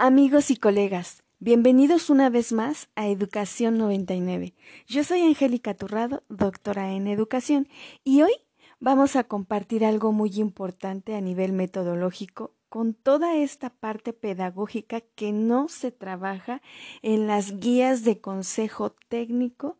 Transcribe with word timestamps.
Amigos 0.00 0.52
y 0.52 0.56
colegas, 0.56 1.24
bienvenidos 1.40 2.08
una 2.08 2.30
vez 2.30 2.52
más 2.52 2.88
a 2.94 3.08
Educación 3.08 3.78
99. 3.78 4.54
Yo 4.86 5.02
soy 5.02 5.22
Angélica 5.22 5.74
Turrado, 5.74 6.22
doctora 6.28 6.92
en 6.92 7.08
Educación, 7.08 7.66
y 8.04 8.22
hoy 8.22 8.30
vamos 8.78 9.16
a 9.16 9.24
compartir 9.24 9.84
algo 9.84 10.12
muy 10.12 10.30
importante 10.36 11.16
a 11.16 11.20
nivel 11.20 11.52
metodológico 11.52 12.54
con 12.68 12.94
toda 12.94 13.34
esta 13.34 13.70
parte 13.70 14.12
pedagógica 14.12 15.00
que 15.00 15.32
no 15.32 15.66
se 15.66 15.90
trabaja 15.90 16.62
en 17.02 17.26
las 17.26 17.58
guías 17.58 18.04
de 18.04 18.20
consejo 18.20 18.94
técnico 19.08 19.78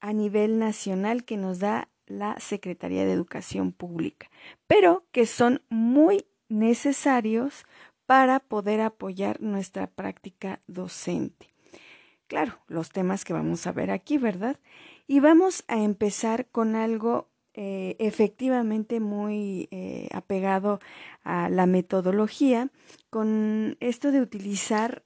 a 0.00 0.12
nivel 0.12 0.58
nacional 0.58 1.24
que 1.24 1.38
nos 1.38 1.60
da 1.60 1.88
la 2.04 2.38
Secretaría 2.40 3.06
de 3.06 3.12
Educación 3.12 3.72
Pública, 3.72 4.30
pero 4.66 5.06
que 5.12 5.24
son 5.24 5.62
muy 5.70 6.26
necesarios 6.50 7.64
para 8.06 8.40
poder 8.40 8.80
apoyar 8.80 9.40
nuestra 9.40 9.86
práctica 9.86 10.60
docente. 10.66 11.54
Claro, 12.26 12.54
los 12.68 12.90
temas 12.90 13.24
que 13.24 13.32
vamos 13.32 13.66
a 13.66 13.72
ver 13.72 13.90
aquí, 13.90 14.18
¿verdad? 14.18 14.58
Y 15.06 15.20
vamos 15.20 15.64
a 15.68 15.82
empezar 15.82 16.46
con 16.50 16.74
algo 16.74 17.28
eh, 17.56 17.94
efectivamente 18.00 18.98
muy 18.98 19.68
eh, 19.70 20.08
apegado 20.12 20.80
a 21.22 21.48
la 21.48 21.66
metodología, 21.66 22.70
con 23.10 23.76
esto 23.78 24.10
de 24.10 24.20
utilizar 24.20 25.04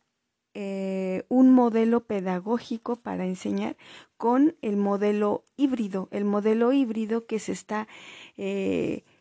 eh, 0.54 1.24
un 1.28 1.52
modelo 1.52 2.06
pedagógico 2.06 2.96
para 2.96 3.26
enseñar 3.26 3.76
con 4.16 4.56
el 4.62 4.76
modelo 4.76 5.44
híbrido, 5.56 6.08
el 6.10 6.24
modelo 6.24 6.72
híbrido 6.72 7.26
que 7.26 7.38
se 7.38 7.52
está 7.52 7.86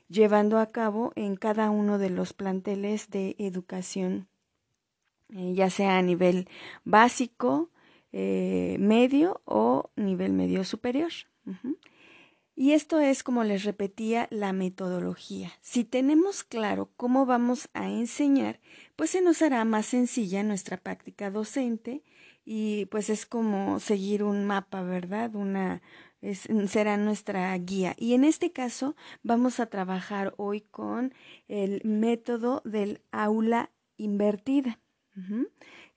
llevando 0.10 0.60
a 0.60 0.72
cabo 0.72 1.12
en 1.16 1.36
cada 1.36 1.70
uno 1.70 1.98
de 1.98 2.10
los 2.10 2.34
planteles 2.34 3.10
de 3.10 3.36
educación, 3.40 4.28
eh, 5.36 5.54
ya 5.54 5.70
sea 5.70 5.98
a 5.98 6.02
nivel 6.02 6.48
básico, 6.84 7.70
eh, 8.12 8.78
medio 8.80 9.42
o 9.46 9.92
nivel 9.96 10.34
medio 10.34 10.64
superior. 10.64 11.12
Y 12.56 12.72
esto 12.72 13.00
es, 13.00 13.22
como 13.22 13.44
les 13.44 13.64
repetía, 13.64 14.28
la 14.31 14.52
metodología. 14.52 15.52
Si 15.62 15.84
tenemos 15.84 16.44
claro 16.44 16.90
cómo 16.98 17.28
vamos 17.28 17.70
a 17.74 17.88
enseñar, 17.88 18.59
pues 18.96 19.12
se 19.12 19.22
nos 19.22 19.44
hará 19.44 19.64
más 19.64 19.86
sencilla 19.86 20.42
nuestra 20.42 20.78
práctica 20.78 21.30
docente 21.30 22.02
y 22.46 22.86
pues 22.86 23.12
es 23.12 23.28
como 23.28 23.80
seguir 23.80 24.24
un 24.24 24.46
mapa, 24.46 24.81
¿verdad? 24.81 25.36
Una, 25.36 25.84
será 26.22 26.98
nuestra 26.98 27.56
guía. 27.58 27.96
Y 27.98 28.14
en 28.14 28.23
este 28.23 28.52
caso 28.52 28.96
vamos 29.23 29.60
a 29.60 29.68
trabajar 29.68 30.34
hoy 30.38 30.62
con 30.62 31.14
el 31.48 31.82
método 31.84 32.62
del 32.66 33.02
aula 33.12 33.72
invertida. 33.98 34.80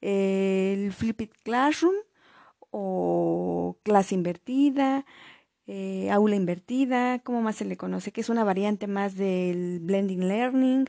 El 0.00 0.92
Flipped 0.92 1.30
Classroom 1.42 1.94
o 2.70 3.78
clase 3.82 4.14
invertida, 4.14 5.04
eh, 5.66 6.10
aula 6.10 6.36
invertida, 6.36 7.18
¿cómo 7.20 7.42
más 7.42 7.56
se 7.56 7.64
le 7.64 7.76
conoce? 7.76 8.12
Que 8.12 8.22
es 8.22 8.28
una 8.28 8.44
variante 8.44 8.86
más 8.86 9.16
del 9.16 9.80
blending 9.80 10.26
learning 10.26 10.86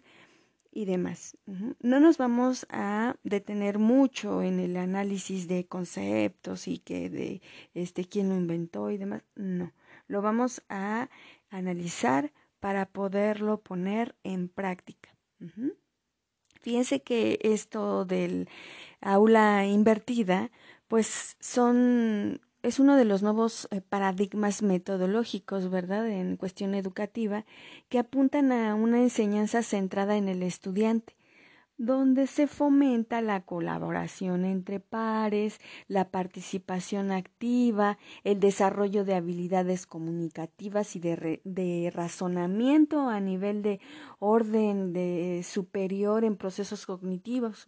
y 0.72 0.86
demás. 0.86 1.38
No 1.80 2.00
nos 2.00 2.18
vamos 2.18 2.66
a 2.70 3.16
detener 3.24 3.78
mucho 3.78 4.42
en 4.42 4.60
el 4.60 4.78
análisis 4.78 5.48
de 5.48 5.68
conceptos 5.68 6.68
y 6.68 6.80
que 6.80 7.10
de 7.10 7.42
este 7.74 8.06
quién 8.06 8.30
lo 8.30 8.36
inventó 8.36 8.90
y 8.90 8.98
demás. 8.98 9.24
No, 9.36 9.74
lo 10.08 10.22
vamos 10.22 10.64
a 10.70 11.10
analizar 11.50 12.32
para 12.60 12.86
poderlo 12.86 13.62
poner 13.62 14.16
en 14.24 14.48
práctica. 14.48 15.16
Fíjense 16.62 17.02
que 17.02 17.40
esto 17.42 18.06
del 18.06 18.48
aula 19.02 19.66
invertida, 19.66 20.52
pues 20.88 21.36
son 21.40 22.42
es 22.64 22.80
uno 22.80 22.96
de 22.96 23.06
los 23.06 23.24
nuevos 23.24 23.68
eh, 23.72 23.82
paradigmas 23.82 24.62
metodológicos, 24.62 25.70
¿verdad?, 25.70 26.08
en 26.10 26.38
cuestión 26.38 26.76
educativa, 26.76 27.46
que 27.90 28.00
apuntan 28.00 28.52
a 28.52 28.76
una 28.76 29.00
enseñanza 29.00 29.64
centrada 29.64 30.18
en 30.18 30.28
el 30.30 30.44
estudiante, 30.44 31.16
donde 31.78 32.28
se 32.28 32.46
fomenta 32.46 33.22
la 33.22 33.44
colaboración 33.44 34.46
entre 34.46 34.80
pares, 34.80 35.60
la 35.88 36.12
participación 36.12 37.12
activa, 37.12 37.98
el 38.24 38.40
desarrollo 38.40 39.04
de 39.04 39.16
habilidades 39.16 39.88
comunicativas 39.88 40.96
y 40.96 41.00
de, 41.00 41.92
razonamiento 41.92 43.10
a 43.10 43.20
nivel 43.20 43.64
de 43.64 43.80
orden 44.20 44.94
de 44.94 45.42
superior 45.44 46.24
en 46.24 46.38
procesos 46.38 46.86
cognitivos. 46.86 47.66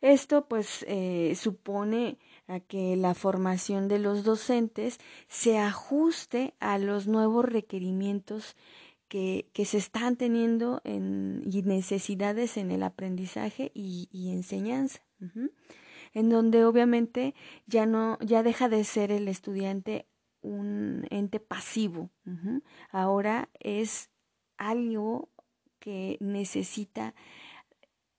Esto 0.00 0.48
pues 0.48 0.84
eh, 0.88 1.34
supone 1.34 2.18
a 2.46 2.60
que 2.60 2.96
la 2.96 3.14
formación 3.14 3.88
de 3.88 3.98
los 3.98 4.24
docentes 4.24 4.98
se 5.28 5.58
ajuste 5.58 6.54
a 6.60 6.78
los 6.78 7.06
nuevos 7.06 7.44
requerimientos 7.44 8.54
que, 9.08 9.50
que 9.52 9.64
se 9.64 9.78
están 9.78 10.16
teniendo 10.16 10.80
en, 10.84 11.42
y 11.50 11.62
necesidades 11.62 12.56
en 12.56 12.70
el 12.70 12.82
aprendizaje 12.82 13.70
y, 13.74 14.08
enseñanza. 14.30 15.00
En 16.12 16.28
donde 16.28 16.64
obviamente 16.64 17.34
ya 17.66 17.86
no, 17.86 18.18
ya 18.20 18.42
deja 18.42 18.68
de 18.68 18.84
ser 18.84 19.10
el 19.10 19.28
estudiante 19.28 20.06
un 20.42 21.06
ente 21.10 21.40
pasivo. 21.40 22.10
Ahora 22.90 23.48
es 23.58 24.10
algo 24.58 25.30
que 25.78 26.18
necesita 26.20 27.14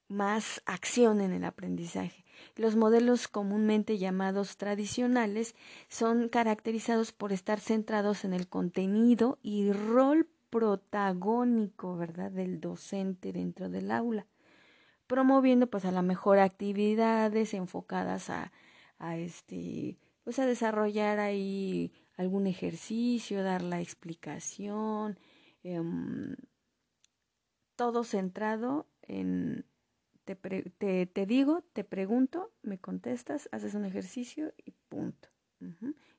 más 0.08 0.62
acción 0.66 1.22
en 1.22 1.32
el 1.32 1.44
aprendizaje. 1.44 2.25
Los 2.56 2.76
modelos 2.76 3.28
comúnmente 3.28 3.98
llamados 3.98 4.58
tradicionales 4.58 5.56
son 5.90 6.30
caracterizados 6.30 7.12
por 7.12 7.32
estar 7.32 7.60
centrados 7.60 8.26
en 8.26 8.34
el 8.34 8.48
contenido 8.48 9.40
y 9.42 9.72
rol 9.72 10.28
protagónico, 10.50 11.98
¿verdad?, 11.98 12.32
del 12.32 12.62
docente 12.62 13.34
dentro 13.34 13.70
del 13.70 13.92
aula, 13.92 14.26
promoviendo 15.08 15.68
pues 15.68 15.86
a 15.86 15.92
la 15.92 16.02
mejor 16.02 16.40
actividades 16.40 17.54
enfocadas 17.54 18.30
a, 18.30 18.52
a 18.98 19.18
este, 19.18 19.98
pues 20.24 20.40
a 20.40 20.46
desarrollar 20.46 21.20
ahí 21.20 21.92
algún 22.18 22.48
ejercicio, 22.48 23.44
dar 23.44 23.62
la 23.62 23.82
explicación, 23.82 25.20
em, 25.64 26.36
todo 27.76 28.04
centrado 28.04 28.88
en 29.02 29.66
te, 30.26 31.06
te, 31.06 31.26
digo, 31.26 31.64
te 31.74 31.84
pregunto, 31.84 32.52
me 32.64 32.80
contestas, 32.80 33.48
haces 33.52 33.76
un 33.76 33.86
ejercicio 33.86 34.54
y 34.66 34.72
punto. 34.90 35.30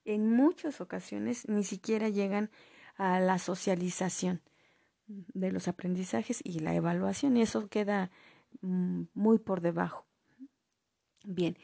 En 0.05 0.31
muchas 0.31 0.81
ocasiones 0.81 1.49
ni 1.49 1.65
siquiera 1.65 2.09
llegan 2.09 2.51
a 2.97 3.21
la 3.21 3.39
socialización 3.39 4.41
de 5.07 5.53
los 5.53 5.69
aprendizajes 5.69 6.41
y 6.43 6.61
la 6.61 6.75
evaluación 6.75 7.37
y 7.37 7.43
eso 7.43 7.69
queda 7.69 8.11
mm, 8.61 9.03
muy 9.15 9.39
por 9.39 9.61
debajo. 9.61 10.07
Bien, 11.25 11.57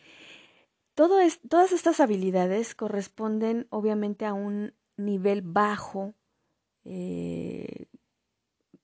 todas 0.94 1.72
estas 1.72 2.00
habilidades 2.00 2.74
corresponden 2.74 3.66
obviamente 3.70 4.26
a 4.26 4.34
un 4.34 4.74
nivel 4.96 5.42
bajo 5.42 6.14
eh, 6.84 7.86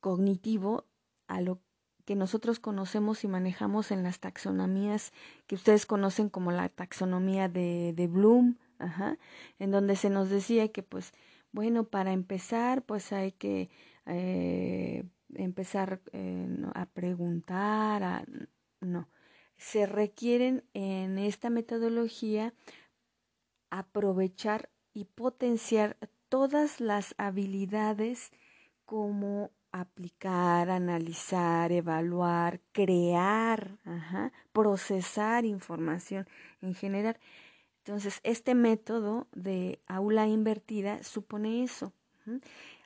cognitivo 0.00 0.86
a 1.26 1.40
lo 1.40 1.60
que 2.08 2.16
nosotros 2.16 2.58
conocemos 2.58 3.22
y 3.22 3.28
manejamos 3.28 3.90
en 3.90 4.02
las 4.02 4.18
taxonomías 4.18 5.12
que 5.46 5.56
ustedes 5.56 5.84
conocen 5.84 6.30
como 6.30 6.52
la 6.52 6.70
taxonomía 6.70 7.50
de, 7.50 7.92
de 7.94 8.06
Bloom, 8.06 8.56
ajá, 8.78 9.18
en 9.58 9.70
donde 9.70 9.94
se 9.94 10.08
nos 10.08 10.30
decía 10.30 10.72
que 10.72 10.82
pues 10.82 11.12
bueno, 11.52 11.84
para 11.84 12.14
empezar 12.14 12.80
pues 12.80 13.12
hay 13.12 13.32
que 13.32 13.68
eh, 14.06 15.04
empezar 15.34 16.00
eh, 16.14 16.48
a 16.72 16.86
preguntar, 16.86 18.02
a, 18.02 18.24
no, 18.80 19.10
se 19.58 19.84
requieren 19.84 20.64
en 20.72 21.18
esta 21.18 21.50
metodología 21.50 22.54
aprovechar 23.68 24.70
y 24.94 25.04
potenciar 25.04 25.98
todas 26.30 26.80
las 26.80 27.14
habilidades 27.18 28.32
como 28.86 29.50
aplicar, 29.72 30.70
analizar, 30.70 31.72
evaluar, 31.72 32.60
crear, 32.72 33.78
procesar 34.52 35.44
información 35.44 36.26
en 36.60 36.74
general. 36.74 37.18
Entonces, 37.78 38.20
este 38.22 38.54
método 38.54 39.28
de 39.34 39.80
aula 39.86 40.26
invertida 40.26 41.02
supone 41.02 41.62
eso, 41.62 41.92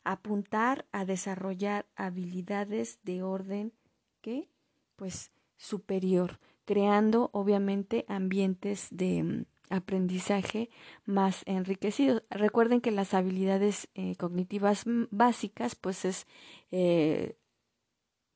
apuntar 0.05 0.87
a 0.93 1.05
desarrollar 1.05 1.87
habilidades 1.97 3.01
de 3.03 3.23
orden 3.23 3.73
que, 4.21 4.49
pues, 4.97 5.33
superior, 5.57 6.39
creando 6.65 7.31
obviamente 7.33 8.05
ambientes 8.09 8.89
de 8.91 9.47
aprendizaje 9.73 10.71
más 11.05 11.43
enriquecido. 11.47 12.23
Recuerden 12.31 12.81
que 12.81 12.91
las 12.91 13.15
habilidades 13.15 13.89
eh, 13.95 14.17
cognitivas 14.17 14.85
básicas, 15.11 15.75
pues 15.75 16.05
es 16.05 16.27
eh, 16.71 17.37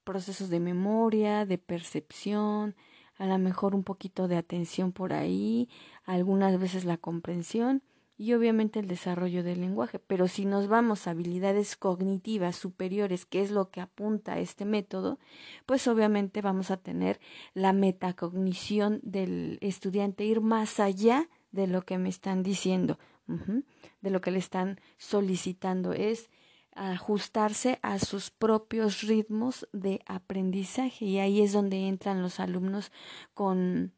procesos 0.04 0.50
de 0.50 0.60
memoria, 0.60 1.46
de 1.46 1.58
percepción, 1.58 2.74
a 3.18 3.26
lo 3.26 3.38
mejor 3.38 3.74
un 3.74 3.84
poquito 3.84 4.28
de 4.28 4.36
atención 4.36 4.92
por 4.92 5.12
ahí, 5.12 5.68
algunas 6.04 6.58
veces 6.58 6.84
la 6.84 6.96
comprensión 6.96 7.82
y 8.18 8.32
obviamente 8.32 8.78
el 8.78 8.88
desarrollo 8.88 9.42
del 9.42 9.60
lenguaje. 9.60 9.98
Pero 9.98 10.28
si 10.28 10.44
nos 10.44 10.68
vamos 10.68 11.06
a 11.06 11.10
habilidades 11.10 11.76
cognitivas 11.76 12.56
superiores, 12.56 13.26
que 13.26 13.42
es 13.42 13.50
lo 13.50 13.70
que 13.70 13.80
apunta 13.80 14.38
este 14.38 14.64
método, 14.64 15.18
pues 15.66 15.86
obviamente 15.86 16.40
vamos 16.40 16.70
a 16.70 16.78
tener 16.78 17.20
la 17.52 17.72
metacognición 17.72 19.00
del 19.02 19.58
estudiante, 19.60 20.24
ir 20.24 20.40
más 20.40 20.80
allá 20.80 21.28
de 21.52 21.66
lo 21.66 21.82
que 21.82 21.98
me 21.98 22.08
están 22.08 22.42
diciendo, 22.42 22.98
de 23.26 24.10
lo 24.10 24.20
que 24.20 24.30
le 24.30 24.38
están 24.38 24.80
solicitando. 24.96 25.92
Es 25.92 26.30
ajustarse 26.74 27.78
a 27.82 27.98
sus 27.98 28.30
propios 28.30 29.02
ritmos 29.02 29.66
de 29.72 30.02
aprendizaje 30.06 31.06
y 31.06 31.18
ahí 31.18 31.40
es 31.40 31.52
donde 31.52 31.88
entran 31.88 32.22
los 32.22 32.38
alumnos 32.38 32.92
con 33.32 33.92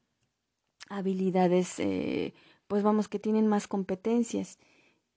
habilidades 0.88 1.78
eh, 1.80 2.34
pues 2.68 2.82
vamos, 2.82 3.08
que 3.08 3.18
tienen 3.18 3.48
más 3.48 3.66
competencias. 3.66 4.58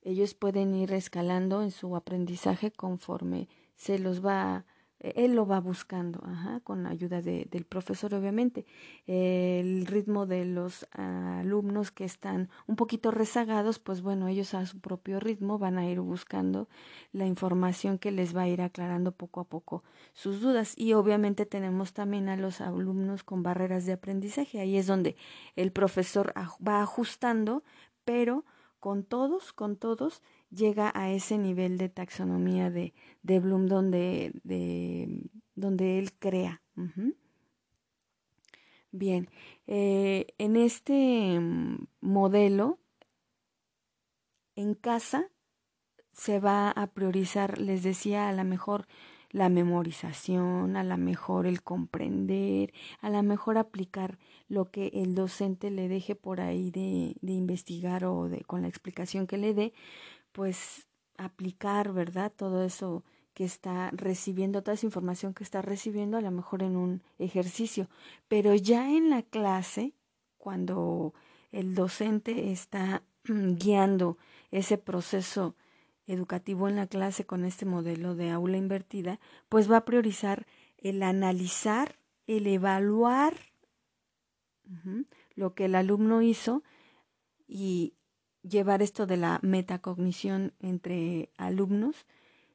Ellos 0.02 0.34
pueden 0.34 0.74
ir 0.74 0.94
escalando 0.94 1.62
en 1.62 1.72
su 1.72 1.96
aprendizaje 1.96 2.72
conforme 2.72 3.48
se 3.76 4.00
los 4.00 4.26
va, 4.26 4.66
él 5.02 5.34
lo 5.34 5.48
va 5.48 5.60
buscando, 5.60 6.22
ajá, 6.24 6.60
con 6.60 6.84
la 6.84 6.90
ayuda 6.90 7.22
de, 7.22 7.48
del 7.50 7.66
profesor, 7.66 8.14
obviamente. 8.14 8.66
El 9.08 9.88
ritmo 9.88 10.28
de 10.28 10.46
los 10.46 10.88
alumnos 10.92 11.92
que 11.92 12.06
están 12.06 12.50
un 12.68 12.76
poquito 12.76 13.10
rezagados, 13.10 13.80
pues 13.80 14.02
bueno, 14.02 14.28
ellos 14.28 14.54
a 14.54 14.66
su 14.68 14.80
propio 14.80 15.20
ritmo 15.20 15.58
van 15.58 15.80
a 15.80 15.90
ir 15.90 16.00
buscando 16.00 16.70
la 17.12 17.26
información 17.26 17.98
que 17.98 18.12
les 18.12 18.36
va 18.36 18.44
a 18.44 18.48
ir 18.48 18.62
aclarando 18.62 19.12
poco 19.12 19.40
a 19.40 19.46
poco 19.46 19.84
sus 20.14 20.40
dudas. 20.40 20.74
Y 20.78 20.94
obviamente 20.94 21.48
tenemos 21.48 21.94
también 21.94 22.30
a 22.30 22.38
los 22.38 22.62
alumnos 22.62 23.24
con 23.24 23.42
barreras 23.42 23.86
de 23.86 23.94
aprendizaje. 23.94 24.60
Ahí 24.60 24.78
es 24.78 24.86
donde 24.86 25.16
el 25.56 25.72
profesor 25.72 26.34
va 26.36 26.82
ajustando, 26.82 27.64
pero 28.06 28.46
con 28.80 29.04
todos, 29.04 29.54
con 29.54 29.78
todos, 29.78 30.22
llega 30.52 30.92
a 30.94 31.12
ese 31.12 31.38
nivel 31.38 31.78
de 31.78 31.90
taxonomía 31.90 32.70
de, 32.70 32.94
de 33.24 33.40
Bloom 33.40 33.68
donde, 33.68 34.32
de, 34.44 35.30
donde 35.56 35.98
él 35.98 36.14
crea. 36.14 36.62
Bien, 38.92 39.30
eh, 39.68 40.28
en 40.38 40.58
este 40.58 41.40
mm, 41.40 41.88
modelo, 42.02 42.80
en 44.56 44.74
casa 44.74 45.30
se 46.12 46.40
va 46.40 46.70
a 46.72 46.88
priorizar, 46.88 47.58
les 47.58 47.84
decía, 47.84 48.28
a 48.28 48.34
lo 48.34 48.44
mejor 48.44 48.86
la 49.30 49.48
memorización, 49.48 50.76
a 50.76 50.84
lo 50.84 50.98
mejor 50.98 51.48
el 51.48 51.64
comprender, 51.64 52.74
a 53.00 53.10
lo 53.10 53.24
mejor 53.24 53.58
aplicar 53.58 54.20
lo 54.50 54.70
que 54.72 54.88
el 54.94 55.16
docente 55.16 55.72
le 55.72 55.88
deje 55.88 56.16
por 56.16 56.42
ahí 56.42 56.70
de, 56.70 57.16
de 57.22 57.32
investigar 57.32 58.04
o 58.04 58.28
de, 58.28 58.42
con 58.42 58.64
la 58.64 58.68
explicación 58.68 59.28
que 59.28 59.38
le 59.38 59.54
dé, 59.54 59.74
pues 60.32 60.88
aplicar, 61.18 61.94
¿verdad? 61.94 62.32
Todo 62.36 62.64
eso 62.64 63.04
que 63.34 63.46
está 63.46 63.92
recibiendo, 63.92 64.62
toda 64.62 64.76
esa 64.76 64.86
información 64.86 65.34
que 65.34 65.44
está 65.44 65.62
recibiendo, 65.62 66.18
a 66.18 66.22
lo 66.22 66.32
mejor 66.32 66.64
en 66.64 66.76
un 66.76 67.02
ejercicio. 67.18 67.90
Pero 68.28 68.54
ya 68.56 68.90
en 68.90 69.10
la 69.10 69.24
clase, 69.24 69.94
cuando 70.38 71.14
el 71.52 71.76
docente 71.76 72.52
está 72.52 73.04
guiando 73.24 74.18
ese 74.52 74.78
proceso 74.78 75.56
educativo 76.08 76.68
en 76.68 76.76
la 76.76 76.88
clase 76.88 77.26
con 77.26 77.46
este 77.46 77.66
modelo 77.66 78.16
de 78.16 78.32
aula 78.32 78.58
invertida, 78.58 79.20
pues 79.48 79.72
va 79.72 79.78
a 79.78 79.86
priorizar 79.86 80.46
el 80.78 81.04
analizar, 81.04 82.00
el 82.28 82.48
evaluar 82.48 83.36
lo 85.36 85.54
que 85.54 85.66
el 85.66 85.76
alumno 85.76 86.22
hizo 86.22 86.64
y 87.48 87.94
llevar 88.44 88.82
esto 88.82 89.06
de 89.06 89.18
la 89.18 89.40
metacognición 89.42 90.54
entre 90.60 91.30
alumnos 91.38 92.06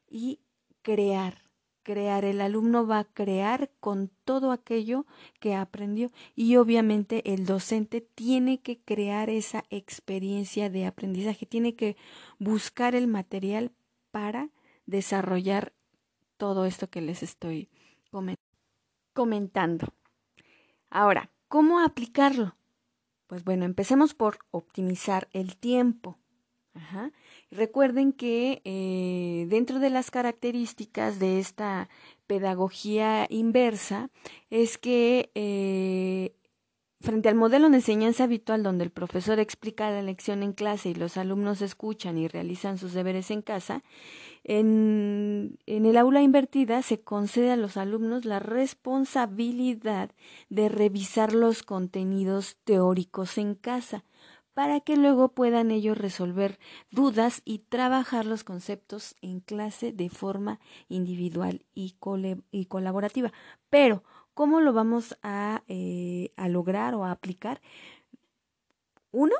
y 0.09 0.39
crear, 0.81 1.43
crear. 1.83 2.25
El 2.25 2.41
alumno 2.41 2.85
va 2.85 2.99
a 2.99 3.03
crear 3.05 3.71
con 3.79 4.09
todo 4.25 4.51
aquello 4.51 5.05
que 5.39 5.55
aprendió 5.55 6.11
y 6.35 6.57
obviamente 6.57 7.33
el 7.33 7.45
docente 7.45 8.01
tiene 8.01 8.59
que 8.59 8.79
crear 8.79 9.29
esa 9.29 9.63
experiencia 9.69 10.69
de 10.69 10.85
aprendizaje, 10.85 11.45
tiene 11.45 11.75
que 11.75 11.95
buscar 12.39 12.95
el 12.95 13.07
material 13.07 13.71
para 14.11 14.49
desarrollar 14.85 15.73
todo 16.37 16.65
esto 16.65 16.89
que 16.89 17.01
les 17.01 17.23
estoy 17.23 17.69
comentando. 19.13 19.87
Ahora, 20.89 21.31
¿cómo 21.47 21.79
aplicarlo? 21.79 22.56
Pues 23.27 23.43
bueno, 23.43 23.65
empecemos 23.65 24.13
por 24.13 24.39
optimizar 24.51 25.27
el 25.33 25.57
tiempo. 25.57 26.17
Recuerden 27.51 28.13
que 28.13 28.61
eh, 28.63 29.47
dentro 29.49 29.79
de 29.79 29.89
las 29.89 30.11
características 30.11 31.19
de 31.19 31.39
esta 31.39 31.89
pedagogía 32.27 33.25
inversa 33.29 34.09
es 34.49 34.77
que 34.77 35.31
eh, 35.33 36.35
frente 36.99 37.29
al 37.29 37.35
modelo 37.35 37.69
de 37.69 37.77
enseñanza 37.77 38.25
habitual 38.25 38.63
donde 38.63 38.83
el 38.83 38.91
profesor 38.91 39.39
explica 39.39 39.89
la 39.91 40.01
lección 40.01 40.43
en 40.43 40.53
clase 40.53 40.89
y 40.89 40.93
los 40.93 41.17
alumnos 41.17 41.61
escuchan 41.61 42.17
y 42.17 42.27
realizan 42.27 42.77
sus 42.77 42.93
deberes 42.93 43.31
en 43.31 43.41
casa, 43.41 43.81
en, 44.47 45.59
el 45.65 45.97
aula 45.97 46.21
invertida 46.21 46.81
se 46.81 47.01
concede 47.01 47.51
a 47.51 47.57
los 47.57 47.75
alumnos 47.75 48.23
la 48.23 48.39
responsabilidad 48.39 50.11
de 50.49 50.69
revisar 50.69 51.33
los 51.33 51.63
contenidos 51.63 52.55
teóricos 52.63 53.37
en 53.37 53.55
casa 53.55 54.05
para 54.53 54.79
que 54.79 54.95
luego 54.95 55.33
puedan 55.33 55.69
ellos 55.69 55.97
resolver 55.97 56.59
dudas 56.91 57.41
y 57.43 57.59
trabajar 57.59 58.25
los 58.25 58.45
conceptos 58.45 59.17
en 59.21 59.41
clase 59.41 59.91
de 59.91 60.09
forma 60.09 60.61
individual 60.87 61.65
y, 61.75 61.97
y 62.49 62.65
colaborativa. 62.67 63.33
Pero, 63.69 64.03
¿cómo 64.33 64.61
lo 64.61 64.71
vamos 64.71 65.17
a, 65.23 65.63
eh, 65.67 66.31
a 66.37 66.47
lograr 66.47 66.95
o 66.95 67.03
a 67.03 67.11
aplicar? 67.11 67.61
Uno, 69.11 69.35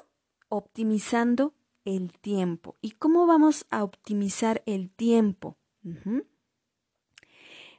optimizando 0.49 1.53
el 1.87 2.11
tiempo. 2.11 2.75
¿Y 2.81 2.91
cómo 2.91 3.25
vamos 3.25 3.65
a 3.69 3.83
optimizar 3.83 4.61
el 4.65 4.91
tiempo? 4.91 5.57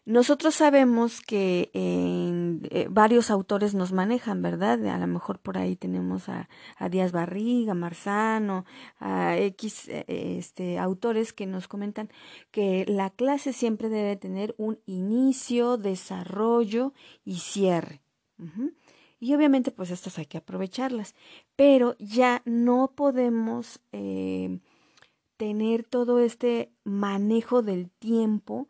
Nosotros 0.06 0.55
sabemos 0.55 1.20
que 1.20 1.70
eh, 1.75 2.87
varios 2.90 3.31
autores 3.31 3.75
nos 3.75 3.93
manejan, 3.93 4.40
¿verdad? 4.40 4.82
A 4.87 4.96
lo 4.96 5.06
mejor 5.06 5.38
por 5.38 5.59
ahí 5.59 5.76
tenemos 5.76 6.30
a, 6.30 6.49
Díaz 6.90 7.12
Barriga, 7.12 7.75
Marzano, 7.75 8.64
a 8.99 9.37
X 9.37 9.88
eh, 9.88 10.06
este, 10.38 10.78
autores 10.78 11.35
que 11.35 11.44
nos 11.44 11.68
comentan 11.68 12.09
que 12.50 12.87
la 12.88 13.11
clase 13.11 13.52
siempre 13.52 13.90
debe 13.90 14.16
tener 14.16 14.54
un 14.56 14.78
inicio, 14.87 15.76
desarrollo 15.76 16.94
y 17.26 17.40
cierre. 17.40 18.00
Y 19.20 19.34
obviamente 19.34 19.70
pues 19.70 19.90
estas 19.90 20.18
hay 20.18 20.26
que 20.26 20.38
aprovecharlas, 20.38 21.14
pero 21.56 21.96
ya 21.98 22.42
no 22.44 22.92
podemos 22.94 23.80
eh, 23.92 24.60
tener 25.37 25.84
todo 25.84 26.20
este 26.20 26.72
manejo 26.84 27.62
del 27.62 27.90
tiempo 27.90 28.68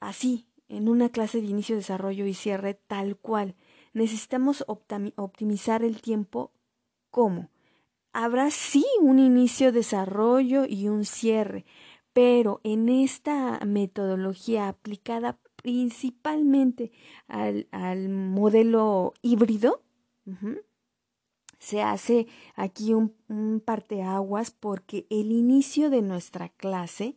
así, 0.00 0.46
en 0.68 0.88
una 0.88 1.10
clase 1.10 1.40
de 1.40 1.48
inicio, 1.48 1.76
desarrollo 1.76 2.26
y 2.26 2.34
cierre 2.34 2.74
tal 2.74 3.16
cual. 3.16 3.54
Necesitamos 3.92 4.64
optimizar 4.66 5.84
el 5.84 6.00
tiempo 6.00 6.50
¿cómo? 7.12 7.50
Habrá 8.12 8.50
sí 8.50 8.84
un 9.00 9.20
inicio, 9.20 9.70
desarrollo 9.70 10.64
y 10.66 10.88
un 10.88 11.04
cierre, 11.04 11.64
pero 12.12 12.60
en 12.64 12.88
esta 12.88 13.60
metodología 13.64 14.68
aplicada 14.68 15.38
principalmente 15.62 16.92
al, 17.28 17.68
al 17.70 18.08
modelo 18.08 19.14
híbrido, 19.22 19.82
se 21.58 21.82
hace 21.82 22.26
aquí 22.54 22.92
un, 22.92 23.14
un 23.28 23.60
parteaguas 23.64 24.50
porque 24.50 25.06
el 25.10 25.32
inicio 25.32 25.90
de 25.90 26.02
nuestra 26.02 26.48
clase 26.48 27.16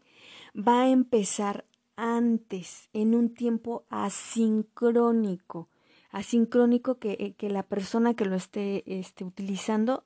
va 0.56 0.84
a 0.84 0.90
empezar 0.90 1.66
antes, 1.96 2.90
en 2.94 3.16
un 3.16 3.34
tiempo 3.34 3.86
asincrónico, 3.90 5.70
asincrónico 6.12 7.00
que, 7.00 7.18
eh, 7.20 7.34
que 7.38 7.50
la 7.50 7.64
persona 7.64 8.14
que 8.14 8.26
lo 8.26 8.36
esté, 8.36 8.84
esté 9.00 9.24
utilizando 9.24 10.04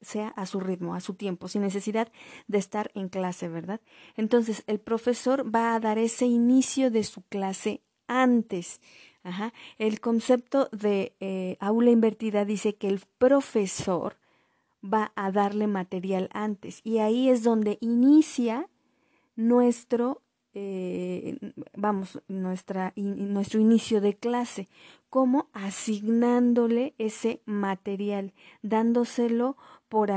sea 0.00 0.28
a 0.28 0.46
su 0.46 0.60
ritmo, 0.60 0.94
a 0.94 1.00
su 1.00 1.14
tiempo, 1.14 1.48
sin 1.48 1.62
necesidad 1.62 2.10
de 2.48 2.58
estar 2.58 2.90
en 2.94 3.08
clase, 3.08 3.48
¿verdad? 3.48 3.80
Entonces, 4.16 4.62
el 4.66 4.80
profesor 4.80 5.54
va 5.54 5.74
a 5.74 5.80
dar 5.80 5.98
ese 5.98 6.26
inicio 6.26 6.90
de 6.90 7.04
su 7.04 7.22
clase 7.22 7.82
antes. 8.06 8.80
El 9.78 10.00
concepto 10.00 10.68
de 10.72 11.14
eh, 11.20 11.56
aula 11.60 11.90
invertida 11.90 12.44
dice 12.44 12.74
que 12.76 12.88
el 12.88 13.00
profesor 13.18 14.16
va 14.82 15.12
a 15.14 15.30
darle 15.30 15.66
material 15.66 16.30
antes 16.32 16.80
y 16.84 16.98
ahí 16.98 17.28
es 17.28 17.42
donde 17.42 17.76
inicia 17.80 18.68
nuestro, 19.36 20.22
eh, 20.54 21.38
vamos, 21.76 22.20
nuestra, 22.28 22.92
nuestro 22.96 23.60
inicio 23.60 24.00
de 24.00 24.16
clase. 24.16 24.68
¿Cómo? 25.08 25.48
Asignándole 25.52 26.94
ese 26.98 27.42
material, 27.44 28.32
dándoselo 28.62 29.56
por, 29.88 30.10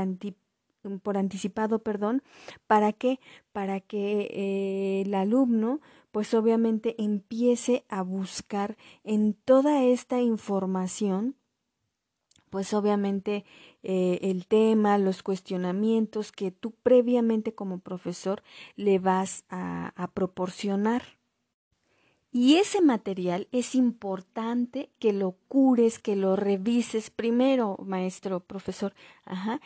por 1.02 1.16
anticipado, 1.16 1.80
perdón, 1.80 2.22
¿para 2.66 2.92
qué? 2.92 3.20
Para 3.52 3.80
que 3.80 4.28
eh, 4.30 5.02
el 5.04 5.14
alumno 5.14 5.80
pues 6.12 6.32
obviamente 6.32 6.94
empiece 7.02 7.84
a 7.88 8.02
buscar 8.02 8.76
en 9.02 9.34
toda 9.34 9.82
esta 9.82 10.20
información 10.20 11.34
pues 12.54 12.72
obviamente 12.72 13.44
eh, 13.84 14.18
el 14.22 14.46
tema, 14.46 14.96
los 14.98 15.22
cuestionamientos 15.22 16.32
que 16.32 16.50
tú 16.50 16.72
previamente 16.82 17.54
como 17.54 17.78
profesor 17.78 18.42
le 18.76 18.98
vas 18.98 19.44
a, 19.50 20.10
proporcionar. 20.14 21.02
Y 22.32 22.56
ese 22.56 22.80
material 22.80 23.46
es 23.52 23.74
importante 23.74 24.90
que 24.98 25.12
lo 25.12 25.36
cures, 25.48 25.98
que 25.98 26.16
lo 26.16 26.34
revises 26.34 27.10
primero, 27.10 27.76
maestro, 27.84 28.40
profesor. 28.40 28.94
Ajá 29.24 29.60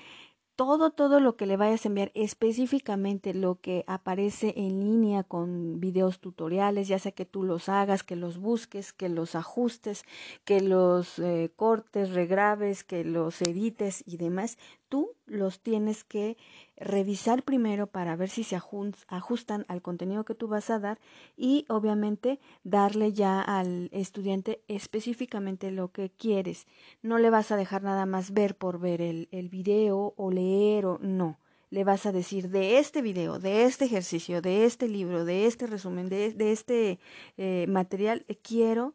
todo, 0.59 0.91
todo 0.91 1.21
lo 1.21 1.37
que 1.37 1.47
le 1.47 1.57
vayas 1.57 1.85
a 1.85 1.89
enviar, 1.89 2.11
específicamente 2.15 3.33
lo 3.33 3.61
que 3.61 3.85
aparece 3.87 4.55
en 4.57 4.81
línea 4.81 5.23
con 5.23 5.79
videos 5.79 6.19
tutoriales, 6.19 6.89
ya 6.89 6.99
sea 6.99 7.13
que 7.13 7.25
tú 7.25 7.45
los 7.45 7.69
hagas, 7.69 8.03
que 8.03 8.17
los 8.17 8.39
busques, 8.39 8.93
que 8.93 9.09
los 9.09 9.37
ajustes, 9.37 10.03
que 10.45 10.61
los 10.61 11.21
eh, 11.21 11.53
cortes, 11.55 12.11
regraves, 12.11 12.83
que 12.83 13.05
los 13.05 13.41
edites 13.41 14.03
y 14.05 14.17
demás, 14.17 14.59
tú 14.89 15.13
los 15.27 15.61
tienes 15.61 16.05
que 16.05 16.37
revisar 16.77 17.43
primero 17.43 17.87
para 17.87 18.17
ver 18.17 18.29
si 18.29 18.45
se 18.45 18.57
ajustan 18.57 19.65
al 19.69 19.83
contenido 19.83 20.25
que 20.25 20.35
tú 20.35 20.49
vas 20.49 20.71
a 20.71 20.79
dar 20.79 20.99
y 21.37 21.65
obviamente 21.69 22.41
darle 22.65 23.13
ya 23.13 23.41
al 23.41 23.89
estudiante 23.93 24.63
específicamente 24.69 25.71
lo 25.71 25.93
que 25.93 26.11
quieres. 26.11 26.67
No 27.03 27.19
le 27.19 27.31
vas 27.31 27.53
a 27.53 27.57
dejar 27.57 27.83
nada 27.83 28.07
más 28.07 28.33
ver 28.33 28.57
por 28.57 28.79
ver 28.79 29.01
el, 29.01 29.49
video 29.51 30.15
o 30.17 30.31
leer 30.31 30.87
o 30.87 30.99
no. 31.01 31.39
Le 31.71 31.85
vas 31.85 32.07
a 32.07 32.13
decir 32.13 32.49
de 32.49 32.79
este 32.79 33.03
video, 33.03 33.39
de 33.39 33.65
este 33.65 33.85
ejercicio, 33.85 34.41
de 34.41 34.65
este 34.65 34.89
libro, 34.89 35.25
de 35.25 35.47
este 35.47 35.67
resumen, 35.67 36.09
de, 36.09 36.35
este 36.53 36.99
eh, 37.37 37.67
material, 37.69 38.25
quiero 38.43 38.95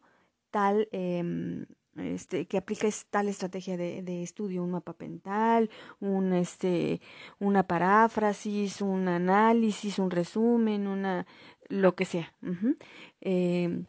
tal 0.50 0.88
eh, 0.90 1.66
este, 1.96 2.46
que 2.46 2.58
apliques 2.58 3.06
tal 3.10 3.28
estrategia 3.28 3.76
de, 3.76 4.22
estudio, 4.22 4.62
un 4.62 4.72
mapa 4.72 4.96
mental, 4.98 5.70
un, 6.00 6.32
este, 6.32 7.00
una 7.38 7.66
paráfrasis, 7.66 8.80
un 8.80 9.08
análisis, 9.08 9.98
un 9.98 10.10
resumen, 10.10 10.86
una, 10.86 11.26
lo 11.68 11.94
que 11.94 12.04
sea. 12.04 12.34
Em, 13.20 13.86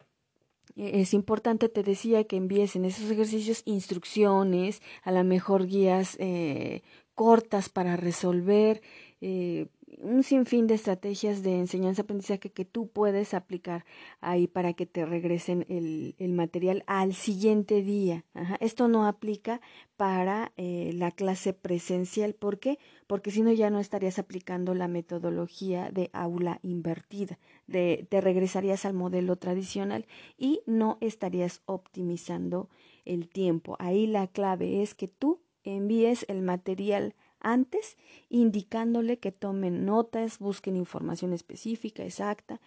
e, 0.75 1.01
es 1.01 1.13
importante, 1.13 1.69
te 1.69 1.83
decía, 1.83 2.25
que 2.25 2.37
envíes 2.37 2.75
en 2.75 2.85
esos 2.85 3.09
ejercicios 3.09 3.61
instrucciones, 3.65 4.81
a 5.03 5.11
lo 5.11 5.23
mejor 5.23 5.65
guías 5.65 6.17
eh, 6.19 6.83
cortas 7.13 7.69
para 7.69 7.95
resolver, 7.95 8.81
eh, 9.21 9.67
un 10.01 10.23
sinfín 10.23 10.67
de 10.67 10.75
estrategias 10.75 11.43
de 11.43 11.59
enseñanza-aprendizaje 11.59 12.51
que 12.51 12.65
tú 12.65 12.87
puedes 12.87 13.33
aplicar 13.33 13.85
ahí 14.21 14.47
para 14.47 14.73
que 14.73 14.85
te 14.85 15.05
regresen 15.05 15.65
el, 15.69 16.15
el 16.17 16.33
material 16.33 16.83
al 16.87 17.13
siguiente 17.13 17.81
día. 17.81 18.25
Esto 18.59 18.87
no 18.87 19.07
aplica 19.07 19.61
para 19.97 20.51
eh, 20.57 20.91
la 20.93 21.11
clase 21.11 21.53
presencial. 21.53 22.33
¿Por 22.33 22.59
qué? 22.59 22.79
Porque 23.07 23.31
si 23.31 23.41
no 23.41 23.51
ya 23.51 23.69
no 23.69 23.79
estarías 23.79 24.19
aplicando 24.19 24.73
la 24.73 24.87
metodología 24.87 25.89
de 25.91 26.09
aula 26.13 26.59
invertida. 26.63 27.39
De, 27.67 28.05
te 28.09 28.21
regresarías 28.21 28.85
al 28.85 28.93
modelo 28.93 29.35
tradicional 29.37 30.05
y 30.37 30.61
no 30.65 30.97
estarías 31.01 31.61
optimizando 31.65 32.69
el 33.05 33.29
tiempo. 33.29 33.75
Ahí 33.79 34.07
la 34.07 34.27
clave 34.27 34.81
es 34.81 34.95
que 34.95 35.07
tú 35.07 35.41
envíes 35.63 36.25
el 36.27 36.41
material 36.41 37.15
antes, 37.45 37.95
indicándole 38.27 39.19
que 39.19 39.31
tomen 39.31 39.85
notas, 39.85 40.39
busquen 40.39 40.75
información 40.75 41.31
específica, 41.31 42.03
exacta 42.03 42.59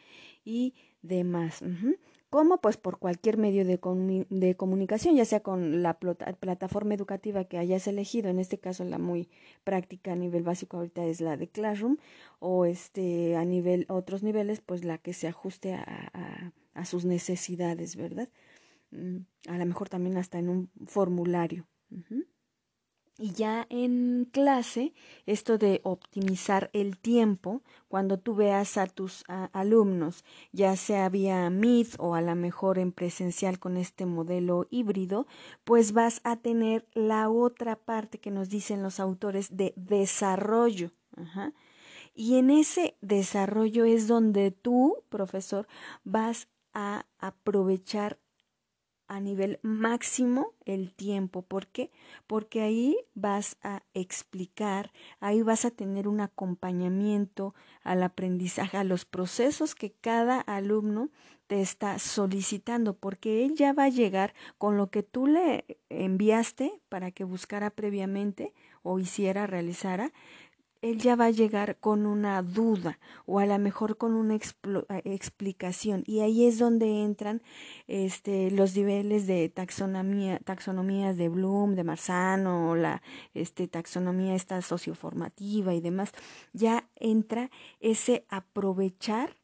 y 0.44 0.75
demás. 1.02 1.62
¿Cómo? 2.30 2.61
Pues 2.61 2.76
por 2.76 2.99
cualquier 2.99 3.38
medio 3.38 3.64
de, 3.64 3.80
de, 4.30 4.56
comunicación, 4.56 5.16
ya 5.16 5.25
sea 5.25 5.40
con 5.40 5.82
la 5.82 5.99
plataforma 5.99 6.94
educativa 6.94 7.44
que 7.44 7.58
hayas 7.58 7.88
elegido, 7.88 8.28
en 8.28 8.38
este 8.38 8.58
caso 8.58 8.85
la 8.85 8.99
muy 8.99 9.28
práctica 9.64 10.12
a 10.12 10.16
nivel 10.16 10.44
básico 10.44 10.76
ahorita 10.76 11.04
es 11.06 11.20
la 11.20 11.37
de 11.37 11.49
Classroom, 11.49 11.97
o 12.38 12.64
este 12.64 13.35
a 13.37 13.44
nivel, 13.44 13.85
otros 13.88 14.23
niveles, 14.23 14.61
pues 14.61 14.85
la 14.85 14.99
que 14.99 15.12
se 15.12 15.26
ajuste 15.26 15.75
a, 15.75 16.52
a, 16.75 16.85
sus 16.85 17.04
necesidades, 17.04 17.97
¿verdad? 17.97 18.28
Mm, 18.92 19.18
a 19.49 19.58
lo 19.58 19.66
mejor 19.66 19.88
también 19.88 20.18
hasta 20.18 20.38
en 20.38 20.50
un 20.50 20.70
formulario. 20.87 21.66
Y 23.20 23.32
ya 23.32 23.66
en 23.68 24.28
clase, 24.30 24.94
esto 25.26 25.58
de 25.58 25.80
optimizar 25.82 26.70
el 26.72 26.96
tiempo, 26.96 27.62
cuando 27.88 28.20
tú 28.20 28.37
veas 28.37 28.76
a 28.76 28.87
tus 28.87 29.25
alumnos, 29.52 30.25
ya 30.52 30.76
sea 30.76 31.08
vía 31.08 31.50
Meet 31.50 31.96
o 31.98 32.14
a 32.14 32.20
lo 32.20 32.37
mejor 32.37 32.78
en 32.78 32.92
presencial 32.92 33.58
con 33.58 33.76
este 33.76 34.06
modelo 34.06 34.68
híbrido, 34.70 35.26
pues 35.64 35.92
vas 35.92 36.20
a 36.22 36.37
tener 36.37 36.87
la 36.94 37.28
otra 37.28 37.75
parte 37.75 38.18
que 38.18 38.30
nos 38.30 38.50
dicen 38.50 38.84
los 38.84 39.00
autores 39.00 39.56
de 39.56 39.72
desarrollo. 39.75 40.92
Y 42.14 42.37
en 42.37 42.50
ese 42.50 42.96
desarrollo 43.00 43.84
es 43.84 44.06
donde 44.06 44.52
tú, 44.52 45.02
profesor, 45.08 45.66
vas 46.04 46.46
a 46.72 47.04
aprovechar 47.18 48.20
a 49.08 49.20
nivel 49.20 49.58
máximo 49.62 50.52
el 50.64 50.92
tiempo. 50.92 51.42
¿Por 51.42 51.66
qué? 51.66 51.90
Porque 52.26 52.60
ahí 52.60 52.96
vas 53.14 53.56
a 53.62 53.82
explicar, 53.94 54.92
ahí 55.18 55.42
vas 55.42 55.64
a 55.64 55.70
tener 55.70 56.06
un 56.06 56.20
acompañamiento 56.20 57.54
al 57.82 58.02
aprendizaje, 58.02 58.76
a 58.76 58.84
los 58.84 59.04
procesos 59.04 59.74
que 59.74 59.92
cada 59.92 60.40
alumno 60.40 61.10
te 61.48 61.62
está 61.62 61.98
solicitando, 61.98 62.94
porque 62.94 63.46
él 63.46 63.54
ya 63.56 63.72
va 63.72 63.84
a 63.84 63.88
llegar 63.88 64.34
con 64.58 64.76
lo 64.76 64.90
que 64.90 65.02
tú 65.02 65.26
le 65.26 65.64
enviaste 65.88 66.80
para 66.90 67.10
que 67.10 67.24
buscara 67.24 67.70
previamente 67.70 68.52
o 68.82 68.98
hiciera, 68.98 69.46
realizara, 69.46 70.12
él 70.80 70.99
ya 71.00 71.16
va 71.16 71.26
a 71.26 71.30
llegar 71.30 71.78
con 71.78 72.06
una 72.06 72.42
duda 72.42 72.99
o 73.26 73.38
a 73.40 73.47
lo 73.47 73.58
mejor 73.58 73.97
con 73.97 74.14
una 74.14 74.37
eh, 74.37 75.02
explicación. 75.04 76.04
Y 76.06 76.20
ahí 76.20 76.47
es 76.47 76.58
donde 76.58 77.02
entran 77.02 77.42
este 77.87 78.50
los 78.50 78.76
niveles 78.76 79.26
de 79.26 79.49
taxonomía 79.49 80.38
taxonomías 80.40 81.16
de 81.16 81.28
Bloom 81.28 81.75
de 81.75 81.85
Marzano 81.85 82.75
la 82.76 83.02
este 83.35 83.68
taxonomía 83.68 84.35
esta 84.35 84.62
socioformativa 84.62 85.75
y 85.75 85.80
demás. 85.80 86.12
Ya 86.52 86.88
entra 86.97 87.50
ese 87.80 88.25
aprovechar 88.28 89.37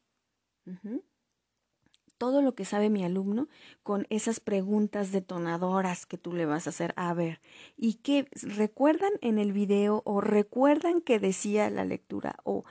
todo 2.25 2.41
lo 2.41 2.55
que 2.55 2.65
sabe 2.65 2.89
mi 2.89 3.05
alumno 3.05 3.49
con 3.83 4.07
esas 4.09 4.41
preguntas 4.41 5.13
detonadoras 5.13 6.07
que 6.07 6.17
tú 6.17 6.33
le 6.33 6.47
vas 6.47 6.67
a 6.67 6.71
hacer. 6.71 6.95
A 6.97 7.13
ver, 7.13 7.39
¿y 7.77 7.97
qué 7.97 8.27
recuerdan 8.41 9.13
en 9.21 9.39
el 9.39 9.53
video 9.53 10.01
o 10.07 10.23
recuerdan 10.23 11.03
que 11.03 11.19
decía 11.19 11.69
la 11.69 11.85
lectura 11.85 12.37
o 12.43 12.65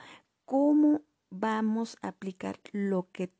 cómo 0.44 1.02
vamos 1.30 1.98
a 2.02 2.08
aplicar 2.08 2.58
lo 2.72 3.06
que 3.12 3.30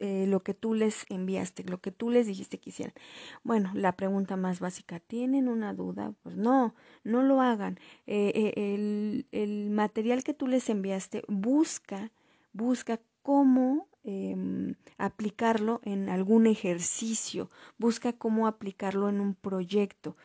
eh, 0.00 0.26
lo 0.26 0.42
que 0.42 0.52
tú 0.52 0.74
les 0.74 1.06
enviaste, 1.08 1.64
lo 1.64 1.80
que 1.80 1.92
tú 1.92 2.10
les 2.10 2.26
dijiste 2.26 2.58
que 2.58 2.68
hicieran. 2.68 2.94
Bueno, 3.42 3.70
la 3.72 3.92
pregunta 3.96 4.36
más 4.36 4.60
básica, 4.60 5.00
¿tienen 5.00 5.48
una 5.48 5.72
duda? 5.72 6.12
Pues 6.22 6.36
no, 6.36 6.74
no 7.04 7.22
lo 7.22 7.40
hagan. 7.40 7.78
Eh, 8.06 8.32
eh, 8.34 8.74
el, 8.74 9.28
el 9.32 9.70
material 9.70 10.24
que 10.24 10.34
tú 10.34 10.46
les 10.46 10.68
enviaste, 10.68 11.22
busca, 11.28 12.10
busca 12.52 13.00
cómo 13.22 13.88
Em, 14.04 14.74
aplicarlo 14.98 15.80
en 15.84 16.08
algún 16.08 16.48
ejercicio, 16.48 17.50
busca 17.78 18.12
cómo 18.12 18.48
aplicarlo 18.48 19.08
en 19.08 19.20
un 19.20 19.34
proyecto, 19.36 20.16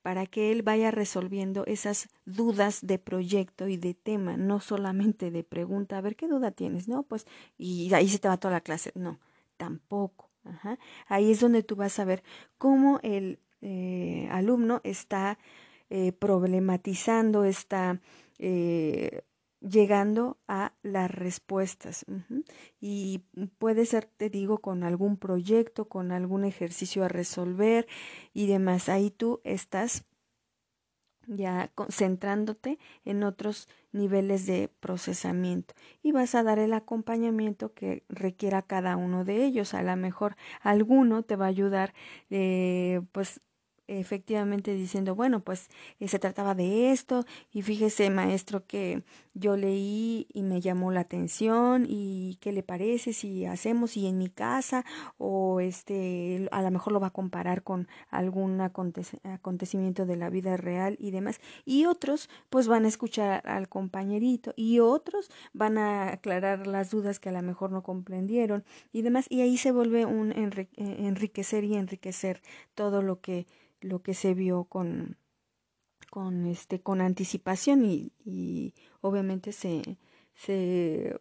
para 0.00 0.26
que 0.26 0.52
él 0.52 0.62
vaya 0.62 0.90
resolviendo 0.92 1.66
esas 1.66 2.08
dudas 2.24 2.86
de 2.86 2.98
proyecto 2.98 3.66
y 3.66 3.76
de 3.76 3.94
tema, 3.94 4.36
no 4.36 4.60
solamente 4.60 5.32
de 5.32 5.42
pregunta, 5.42 5.98
a 5.98 6.00
ver 6.00 6.14
qué 6.14 6.28
duda 6.28 6.52
tienes, 6.52 6.86
no, 6.86 7.02
pues, 7.02 7.26
y 7.56 7.92
ahí 7.94 8.08
se 8.08 8.20
te 8.20 8.28
va 8.28 8.36
toda 8.36 8.54
la 8.54 8.60
clase, 8.60 8.92
no, 8.94 9.18
tampoco. 9.56 10.28
Ahí 11.08 11.30
es 11.32 11.40
donde 11.40 11.62
tú 11.64 11.74
vas 11.76 11.98
a 11.98 12.04
ver 12.04 12.22
cómo 12.58 13.00
el 13.02 13.40
eh, 13.60 14.28
alumno 14.30 14.80
está 14.84 15.38
eh, 15.90 16.12
problematizando, 16.12 17.44
está 17.44 18.00
eh, 18.38 19.22
llegando 19.60 20.38
a 20.46 20.72
las 20.82 21.10
respuestas. 21.10 22.04
Y 22.80 23.24
puede 23.58 23.86
ser, 23.86 24.06
te 24.06 24.30
digo, 24.30 24.58
con 24.58 24.84
algún 24.84 25.16
proyecto, 25.16 25.88
con 25.88 26.12
algún 26.12 26.44
ejercicio 26.44 27.04
a 27.04 27.08
resolver 27.08 27.86
y 28.32 28.46
demás. 28.46 28.88
Ahí 28.88 29.10
tú 29.10 29.40
estás 29.44 30.04
ya 31.28 31.70
centrándote 31.90 32.78
en 33.04 33.22
otros 33.22 33.68
niveles 33.92 34.46
de 34.46 34.70
procesamiento 34.80 35.74
y 36.02 36.12
vas 36.12 36.34
a 36.34 36.42
dar 36.42 36.58
el 36.58 36.72
acompañamiento 36.72 37.74
que 37.74 38.02
requiera 38.08 38.62
cada 38.62 38.96
uno 38.96 39.24
de 39.24 39.44
ellos. 39.44 39.74
A 39.74 39.82
lo 39.82 39.94
mejor 39.96 40.36
alguno 40.62 41.22
te 41.22 41.36
va 41.36 41.44
a 41.46 41.48
ayudar 41.48 41.92
eh, 42.30 43.02
pues 43.12 43.40
efectivamente 43.88 44.74
diciendo, 44.74 45.14
bueno, 45.14 45.40
pues 45.40 45.68
eh, 45.98 46.08
se 46.08 46.18
trataba 46.18 46.54
de 46.54 46.92
esto 46.92 47.24
y 47.52 47.62
fíjese 47.62 48.10
maestro 48.10 48.66
que 48.66 49.02
yo 49.34 49.56
leí 49.56 50.26
y 50.32 50.42
me 50.42 50.60
llamó 50.60 50.92
la 50.92 51.00
atención 51.00 51.86
y 51.88 52.38
qué 52.40 52.52
le 52.52 52.62
parece 52.62 53.12
si 53.12 53.46
hacemos 53.46 53.96
y 53.96 54.06
en 54.06 54.18
mi 54.18 54.28
casa 54.28 54.84
o 55.16 55.60
este 55.60 56.48
a 56.50 56.60
lo 56.62 56.70
mejor 56.70 56.92
lo 56.92 57.00
va 57.00 57.08
a 57.08 57.12
comparar 57.12 57.62
con 57.62 57.88
algún 58.10 58.60
acontecimiento 58.60 60.06
de 60.06 60.16
la 60.16 60.28
vida 60.28 60.56
real 60.56 60.96
y 60.98 61.12
demás 61.12 61.40
y 61.64 61.86
otros 61.86 62.28
pues 62.50 62.66
van 62.66 62.84
a 62.84 62.88
escuchar 62.88 63.46
al 63.46 63.68
compañerito 63.68 64.52
y 64.56 64.80
otros 64.80 65.30
van 65.52 65.78
a 65.78 66.12
aclarar 66.12 66.66
las 66.66 66.90
dudas 66.90 67.20
que 67.20 67.28
a 67.28 67.32
lo 67.32 67.42
mejor 67.42 67.70
no 67.70 67.82
comprendieron 67.82 68.64
y 68.92 69.02
demás 69.02 69.26
y 69.28 69.40
ahí 69.40 69.56
se 69.56 69.72
vuelve 69.72 70.04
un 70.04 70.32
enriquecer 70.32 71.64
y 71.64 71.76
enriquecer 71.76 72.42
todo 72.74 73.02
lo 73.02 73.20
que 73.20 73.46
lo 73.80 74.02
que 74.02 74.14
se 74.14 74.34
vio 74.34 74.64
con, 74.64 75.16
con, 76.10 76.46
este, 76.46 76.80
con 76.80 77.00
anticipación 77.00 77.84
y, 77.84 78.74
obviamente 79.00 79.52
se, 79.52 79.98
se, 80.34 81.20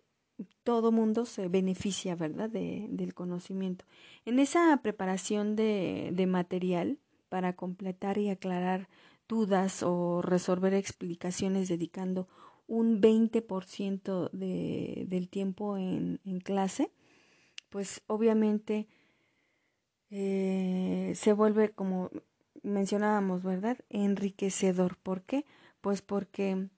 todo 0.63 0.91
mundo 0.91 1.25
se 1.25 1.47
beneficia, 1.47 2.15
¿verdad?, 2.15 2.49
de, 2.49 2.87
del 2.89 3.13
conocimiento. 3.13 3.85
En 4.25 4.39
esa 4.39 4.79
preparación 4.81 5.55
de, 5.55 6.11
de 6.13 6.27
material 6.27 6.99
para 7.29 7.53
completar 7.53 8.17
y 8.17 8.29
aclarar 8.29 8.87
dudas 9.27 9.83
o 9.83 10.21
resolver 10.21 10.73
explicaciones 10.73 11.67
dedicando 11.67 12.27
un 12.67 13.01
20% 13.01 14.29
de, 14.31 15.05
del 15.07 15.29
tiempo 15.29 15.77
en, 15.77 16.19
en 16.25 16.39
clase, 16.39 16.91
pues 17.69 18.01
obviamente 18.07 18.87
eh, 20.09 21.13
se 21.15 21.33
vuelve 21.33 21.69
como 21.69 22.09
mencionábamos, 22.63 23.43
¿verdad? 23.43 23.77
Enriquecedor. 23.89 24.97
¿Por 24.97 25.21
qué? 25.21 25.45
Pues 25.81 26.01
porque 26.01 26.69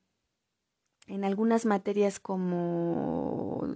en 1.07 1.23
algunas 1.23 1.65
materias 1.65 2.19
como 2.19 3.67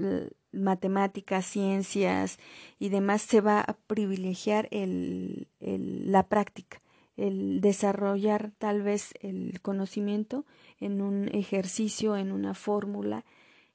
matemáticas, 0.51 1.45
ciencias 1.45 2.37
y 2.79 2.89
demás 2.89 3.23
se 3.23 3.41
va 3.41 3.59
a 3.59 3.73
privilegiar 3.73 4.67
el, 4.71 5.47
la 5.59 6.27
práctica, 6.29 6.81
el 7.17 7.59
desarrollar 7.59 8.51
tal 8.59 8.83
vez 8.83 9.13
el 9.21 9.61
conocimiento 9.61 10.45
en 10.79 11.01
un 11.01 11.27
ejercicio, 11.29 12.15
en 12.15 12.31
una 12.31 12.53
fórmula 12.53 13.25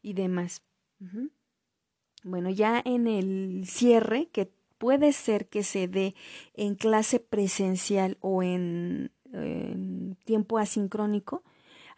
y 0.02 0.12
demás. 0.12 0.62
Bueno, 2.22 2.50
ya 2.50 2.80
en 2.84 3.06
el 3.06 3.64
cierre, 3.66 4.28
que 4.32 4.50
puede 4.78 5.12
ser 5.12 5.48
que 5.48 5.62
se 5.62 5.88
dé 5.88 6.14
en 6.54 6.74
clase 6.74 7.20
presencial 7.20 8.16
o 8.20 8.42
en, 8.42 9.12
tiempo 10.24 10.58
asincrónico, 10.58 11.44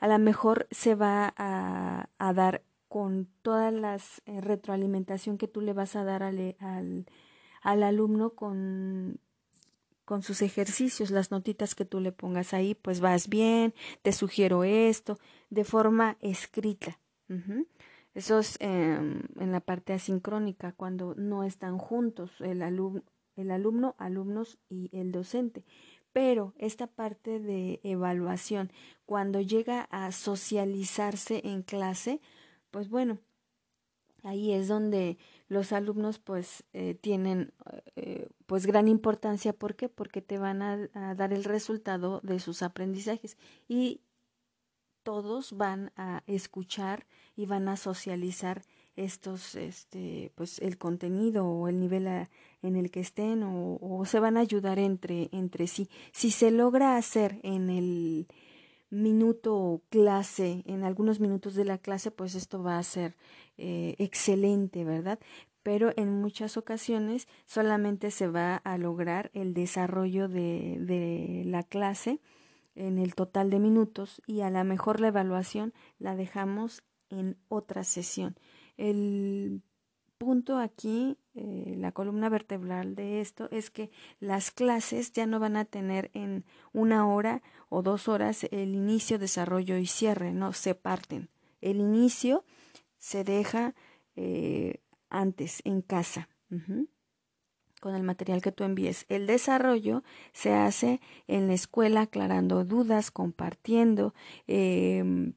a 0.01 0.09
lo 0.09 0.19
mejor 0.19 0.67
se 0.73 0.97
va 0.97 1.33
a, 1.37 2.33
dar 2.35 2.65
con 2.89 3.29
toda 3.43 3.71
la 3.71 3.97
eh, 4.27 4.41
retroalimentación 4.41 5.39
que 5.39 5.47
tú 5.47 5.61
le 5.61 5.73
vas 5.73 5.95
a 5.95 6.03
dar 6.03 6.25
al, 6.25 6.57
al, 6.59 7.07
al 7.63 7.83
alumno 7.85 8.31
con, 8.31 9.21
con 10.11 10.25
sus 10.25 10.43
ejercicios, 10.43 11.13
las 11.13 11.31
notitas 11.31 11.77
que 11.77 11.85
tú 11.85 12.01
le 12.01 12.11
pongas 12.11 12.53
ahí, 12.53 12.75
pues 12.75 12.99
vas 12.99 13.29
bien, 13.29 13.75
te 14.03 14.11
sugiero 14.11 14.65
esto, 14.65 15.21
de 15.51 15.63
forma 15.63 16.17
escrita. 16.21 16.99
Eso 18.21 18.39
es 18.39 18.59
em, 18.61 19.23
en 19.39 19.51
la 19.51 19.61
parte 19.61 19.95
asincrónica, 19.95 20.73
cuando 20.73 21.15
no 21.15 21.43
están 21.43 21.79
juntos 21.79 22.43
el, 22.43 22.61
el 22.61 23.51
alumno, 23.51 23.95
alumnos 23.97 24.59
y 24.69 24.91
el 24.93 25.11
docente. 25.11 25.65
Pero 26.13 26.53
esta 26.59 26.87
parte 26.87 27.41
de 27.41 27.81
evaluación, 27.83 28.73
cuando 29.07 29.41
llega 29.41 29.89
a 29.91 30.13
socializarse 30.13 31.41
en 31.45 31.63
clase, 31.63 32.21
pues 32.71 32.91
bueno, 32.91 33.21
ahí 34.23 34.53
es 34.53 34.69
donde 34.69 35.17
los 35.49 35.73
alumnos 35.73 36.19
pues 36.19 36.65
eh, 36.75 36.93
tienen 37.01 37.55
eh, 37.97 38.29
pues 38.45 38.67
gran 38.67 38.87
importancia. 38.87 39.55
¿Por 39.55 39.77
qué? 39.77 39.89
Porque 39.89 40.21
te 40.21 40.37
van 40.37 40.61
a, 40.61 40.91
a 40.93 41.15
dar 41.15 41.33
el 41.33 41.45
resultado 41.45 42.21
de 42.23 42.39
sus 42.39 42.63
aprendizajes 42.63 43.39
y 43.67 44.03
todos 45.03 45.57
van 45.57 45.93
a 45.97 46.23
escuchar 46.27 47.07
y 47.37 47.47
van 47.47 47.69
a 47.69 47.77
socializar 47.77 48.63
estos, 48.97 49.55
este, 49.55 50.33
pues 50.35 50.59
el 50.59 50.77
contenido 50.77 51.47
o 51.47 51.69
el 51.69 51.81
nivel 51.81 52.07
en 52.63 52.77
el 52.77 52.91
que 52.91 53.01
estén 53.01 53.43
o, 53.45 54.05
se 54.05 54.21
van 54.21 54.37
a 54.37 54.41
ayudar 54.41 54.79
entre, 54.79 55.29
entre 55.33 55.67
sí. 55.67 55.89
Si 56.13 56.31
se 56.31 56.51
logra 56.51 56.97
hacer 56.97 57.41
en 57.43 57.71
el 57.71 58.27
minuto 58.91 59.83
clase, 59.89 60.63
en 60.67 60.85
algunos 60.85 61.21
minutos 61.21 61.55
de 61.55 61.65
la 61.65 61.79
clase, 61.79 62.11
pues 62.11 62.35
esto 62.35 62.63
va 62.63 62.79
a 62.79 62.83
ser 62.83 63.17
eh, 63.57 63.95
excelente, 63.99 64.85
¿verdad? 64.85 65.19
Pero 65.63 65.93
en 65.97 66.21
muchas 66.21 66.57
ocasiones 66.57 67.29
solamente 67.47 68.11
se 68.11 68.27
va 68.27 68.57
a 68.57 68.79
lograr 68.79 69.31
el 69.35 69.55
desarrollo 69.55 70.29
de, 70.29 70.79
de 70.81 71.43
la 71.47 71.63
clase 71.63 72.21
en 72.75 72.99
el 72.99 73.15
total 73.15 73.51
de 73.51 73.59
minutos 73.59 74.23
y 74.27 74.41
a 74.41 74.51
lo 74.51 74.63
mejor 74.65 75.01
la 75.01 75.09
evaluación 75.09 75.73
la 75.99 76.17
dejamos 76.17 76.83
en 77.09 77.37
otra 77.49 77.85
sesión. 77.85 78.37
El 78.77 79.63
punto 80.21 80.59
aquí, 80.59 81.17
eh, 81.35 81.75
la 81.79 81.93
columna 81.93 82.29
vertebral 82.29 82.95
de 82.95 83.21
esto, 83.21 83.49
es 83.51 83.71
que 83.71 83.91
las 84.19 84.51
clases 84.51 85.13
ya 85.13 85.27
no 85.27 85.41
van 85.41 85.57
a 85.57 85.65
tener 85.65 86.11
en 86.13 86.45
una 86.73 87.09
hora 87.09 87.43
o 87.71 87.83
dos 87.83 88.07
horas 88.07 88.45
el 88.51 88.75
inicio, 88.75 89.19
desarrollo 89.19 89.79
y 89.79 89.87
cierre, 89.87 90.33
no 90.33 90.53
se 90.53 90.75
parten. 90.75 91.31
El 91.63 91.81
inicio 91.81 92.45
se 92.99 93.25
deja 93.25 93.75
eh, 94.15 94.83
antes, 95.09 95.63
en 95.65 95.81
casa, 95.81 96.29
con 97.81 97.95
el 97.95 98.03
material 98.03 98.43
que 98.43 98.53
tú 98.53 98.65
envíes. 98.65 99.07
El 99.09 99.27
desarrollo 99.27 100.05
se 100.33 100.53
hace 100.53 101.01
en 101.27 101.49
la 101.49 101.55
escuela, 101.55 102.03
aclarando 102.03 102.65
dudas, 102.65 103.11
compartiendo, 103.11 104.15
eh, 104.47 105.33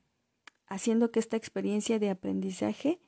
haciendo 0.67 1.11
que 1.11 1.19
esta 1.19 1.37
experiencia 1.37 1.99
de 1.99 2.09
aprendizaje 2.09 2.99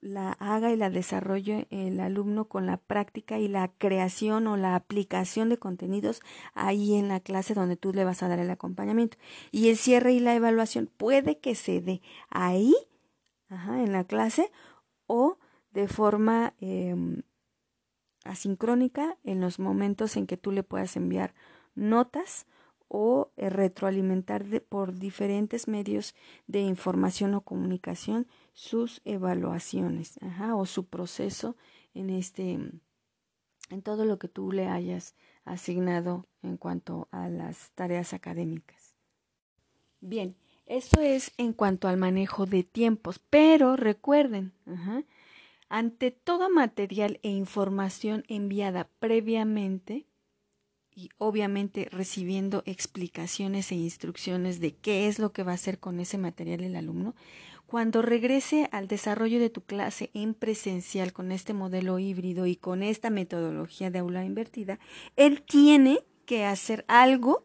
la 0.00 0.32
haga 0.32 0.72
y 0.72 0.76
la 0.76 0.90
desarrolle 0.90 1.66
el 1.70 2.00
alumno 2.00 2.46
con 2.46 2.66
la 2.66 2.76
práctica 2.76 3.38
y 3.38 3.48
la 3.48 3.68
creación 3.78 4.46
o 4.46 4.56
la 4.56 4.74
aplicación 4.74 5.48
de 5.48 5.58
contenidos 5.58 6.20
ahí 6.54 6.94
en 6.94 7.08
la 7.08 7.20
clase 7.20 7.54
donde 7.54 7.76
tú 7.76 7.92
le 7.92 8.04
vas 8.04 8.22
a 8.22 8.28
dar 8.28 8.38
el 8.38 8.50
acompañamiento. 8.50 9.16
Y 9.50 9.70
el 9.70 9.76
cierre 9.76 10.12
y 10.12 10.20
la 10.20 10.34
evaluación 10.34 10.90
puede 10.96 11.38
que 11.38 11.54
se 11.54 11.80
dé 11.80 12.00
ahí, 12.30 12.74
ajá, 13.48 13.82
en 13.82 13.92
la 13.92 14.04
clase, 14.04 14.50
o 15.06 15.38
de 15.72 15.88
forma 15.88 16.54
em, 16.60 17.22
asincrónica 18.28 19.16
en 19.24 19.40
los 19.40 19.58
momentos 19.58 20.16
en 20.16 20.26
que 20.26 20.36
tú 20.36 20.52
le 20.52 20.62
puedas 20.62 20.96
enviar 20.96 21.34
notas 21.74 22.46
o 22.88 23.30
eh, 23.36 23.50
retroalimentar 23.50 24.44
por 24.68 24.94
diferentes 24.94 25.68
medios 25.68 26.14
de 26.46 26.60
información 26.60 27.34
o 27.34 27.42
comunicación 27.42 28.26
sus 28.52 29.00
evaluaciones 29.04 30.18
o 30.54 30.66
su 30.66 30.86
proceso 30.86 31.56
en 31.94 32.10
este 32.10 32.58
en 33.70 33.82
todo 33.82 34.06
lo 34.06 34.18
que 34.18 34.28
tú 34.28 34.50
le 34.50 34.66
hayas 34.66 35.14
asignado 35.44 36.26
en 36.42 36.56
cuanto 36.56 37.08
a 37.10 37.28
las 37.28 37.70
tareas 37.72 38.14
académicas. 38.14 38.94
Bien, 40.00 40.36
eso 40.64 41.00
es 41.00 41.32
en 41.36 41.52
cuanto 41.52 41.88
al 41.88 41.96
manejo 41.98 42.46
de 42.46 42.62
tiempos, 42.62 43.20
pero 43.30 43.76
recuerden, 43.76 44.52
ante 45.68 46.10
todo 46.10 46.50
material 46.50 47.20
e 47.22 47.30
información 47.30 48.24
enviada 48.28 48.88
previamente, 48.98 50.06
y 50.94 51.10
obviamente 51.18 51.88
recibiendo 51.92 52.62
explicaciones 52.66 53.70
e 53.70 53.76
instrucciones 53.76 54.58
de 54.60 54.74
qué 54.74 55.06
es 55.06 55.18
lo 55.18 55.32
que 55.32 55.44
va 55.44 55.52
a 55.52 55.54
hacer 55.54 55.78
con 55.78 56.00
ese 56.00 56.18
material 56.18 56.62
el 56.62 56.74
alumno, 56.74 57.14
cuando 57.66 58.00
regrese 58.00 58.68
al 58.72 58.88
desarrollo 58.88 59.38
de 59.38 59.50
tu 59.50 59.60
clase 59.60 60.10
en 60.14 60.34
presencial 60.34 61.12
con 61.12 61.30
este 61.30 61.52
modelo 61.52 61.98
híbrido 61.98 62.46
y 62.46 62.56
con 62.56 62.82
esta 62.82 63.10
metodología 63.10 63.90
de 63.90 63.98
aula 63.98 64.24
invertida, 64.24 64.80
él 65.16 65.42
tiene 65.42 66.00
que 66.24 66.46
hacer 66.46 66.84
algo 66.88 67.44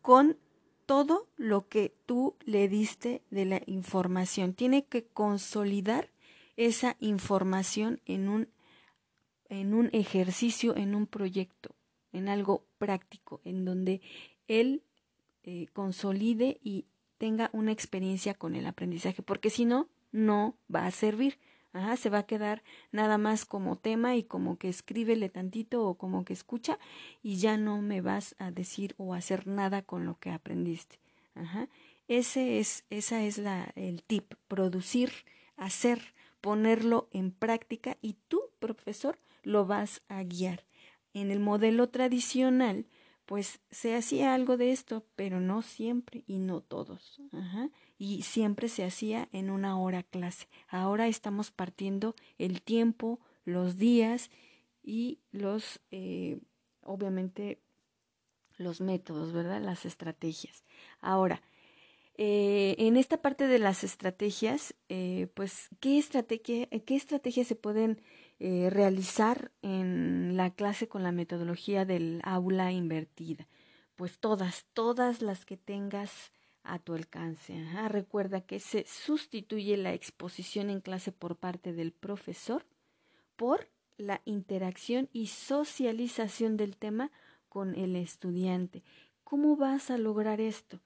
con 0.00 0.38
todo 0.86 1.28
lo 1.36 1.68
que 1.68 1.94
tú 2.06 2.34
le 2.44 2.68
diste 2.68 3.22
de 3.30 3.44
la 3.44 3.60
información. 3.66 4.54
Tiene 4.54 4.86
que 4.86 5.04
consolidar 5.04 6.10
esa 6.56 6.96
información 7.00 8.00
en 8.06 8.28
un, 8.28 8.48
en 9.48 9.74
un 9.74 9.90
ejercicio, 9.92 10.76
en 10.76 10.94
un 10.94 11.06
proyecto 11.06 11.74
en 12.12 12.28
algo 12.28 12.64
práctico, 12.78 13.40
en 13.44 13.64
donde 13.64 14.00
él 14.48 14.82
eh, 15.42 15.66
consolide 15.72 16.60
y 16.62 16.86
tenga 17.18 17.50
una 17.52 17.72
experiencia 17.72 18.34
con 18.34 18.54
el 18.54 18.66
aprendizaje, 18.66 19.22
porque 19.22 19.50
si 19.50 19.64
no, 19.64 19.88
no 20.12 20.56
va 20.74 20.86
a 20.86 20.90
servir. 20.90 21.38
Ajá, 21.72 21.96
se 21.96 22.10
va 22.10 22.18
a 22.18 22.26
quedar 22.26 22.64
nada 22.90 23.16
más 23.16 23.44
como 23.44 23.76
tema 23.76 24.16
y 24.16 24.24
como 24.24 24.58
que 24.58 24.68
escríbele 24.68 25.28
tantito 25.28 25.86
o 25.86 25.94
como 25.94 26.24
que 26.24 26.32
escucha 26.32 26.80
y 27.22 27.36
ya 27.36 27.56
no 27.58 27.80
me 27.80 28.00
vas 28.00 28.34
a 28.38 28.50
decir 28.50 28.96
o 28.98 29.14
hacer 29.14 29.46
nada 29.46 29.82
con 29.82 30.04
lo 30.04 30.18
que 30.18 30.30
aprendiste. 30.30 30.98
Ajá. 31.36 31.68
Ese 32.08 32.58
es, 32.58 32.84
esa 32.90 33.22
es 33.22 33.38
la, 33.38 33.70
el 33.76 34.02
tip, 34.02 34.34
producir, 34.48 35.12
hacer, 35.56 36.12
ponerlo 36.40 37.08
en 37.12 37.32
práctica 37.32 37.96
y 38.00 38.14
tú, 38.28 38.40
profesor, 38.58 39.18
lo 39.42 39.66
vas 39.66 40.02
a 40.08 40.22
guiar. 40.22 40.64
En 41.12 41.30
el 41.30 41.40
modelo 41.40 41.88
tradicional, 41.88 42.86
pues 43.26 43.60
se 43.70 43.94
hacía 43.94 44.34
algo 44.34 44.56
de 44.56 44.72
esto, 44.72 45.04
pero 45.16 45.40
no 45.40 45.62
siempre 45.62 46.24
y 46.26 46.38
no 46.38 46.60
todos. 46.60 47.20
Ajá. 47.32 47.70
Y 47.98 48.22
siempre 48.22 48.68
se 48.68 48.84
hacía 48.84 49.28
en 49.32 49.50
una 49.50 49.78
hora 49.78 50.02
clase. 50.02 50.48
Ahora 50.68 51.06
estamos 51.06 51.50
partiendo 51.50 52.14
el 52.38 52.62
tiempo, 52.62 53.20
los 53.44 53.76
días 53.76 54.30
y 54.82 55.20
los, 55.30 55.80
eh, 55.90 56.40
obviamente, 56.82 57.60
los 58.56 58.80
métodos, 58.80 59.32
¿verdad? 59.32 59.60
Las 59.60 59.84
estrategias. 59.84 60.64
Ahora, 61.00 61.42
eh, 62.22 62.74
en 62.76 62.98
esta 62.98 63.22
parte 63.22 63.46
de 63.46 63.58
las 63.58 63.82
estrategias, 63.82 64.74
eh, 64.90 65.28
pues, 65.32 65.70
¿qué, 65.80 65.96
estrategia, 65.96 66.66
¿qué 66.66 66.94
estrategias 66.94 67.46
se 67.46 67.56
pueden 67.56 68.02
eh, 68.42 68.68
realizar 68.68 69.52
en 69.62 70.36
la 70.36 70.50
clase 70.50 70.86
con 70.86 71.02
la 71.02 71.12
metodología 71.12 71.86
del 71.86 72.20
aula 72.22 72.72
invertida. 72.72 73.48
Pues 73.96 74.18
todas, 74.18 74.66
todas 74.74 75.22
las 75.22 75.46
que 75.46 75.56
tengas 75.56 76.32
a 76.62 76.78
tu 76.78 76.92
alcance. 76.92 77.54
Recuerda 77.88 78.42
que 78.42 78.60
se 78.60 78.84
sustituye 78.86 79.78
la 79.78 79.94
exposición 79.94 80.68
en 80.68 80.82
clase 80.82 81.12
por 81.12 81.36
parte 81.36 81.72
del 81.72 81.92
profesor 81.92 82.66
por 83.34 83.70
la 83.96 84.20
interacción 84.26 85.08
y 85.14 85.28
socialización 85.28 86.58
del 86.58 86.76
tema 86.76 87.10
con 87.48 87.74
el 87.74 87.96
estudiante. 87.96 88.82
¿Cómo 89.24 89.56
vas 89.56 89.90
a 89.90 89.96
lograr 89.96 90.38
esto? 90.38 90.80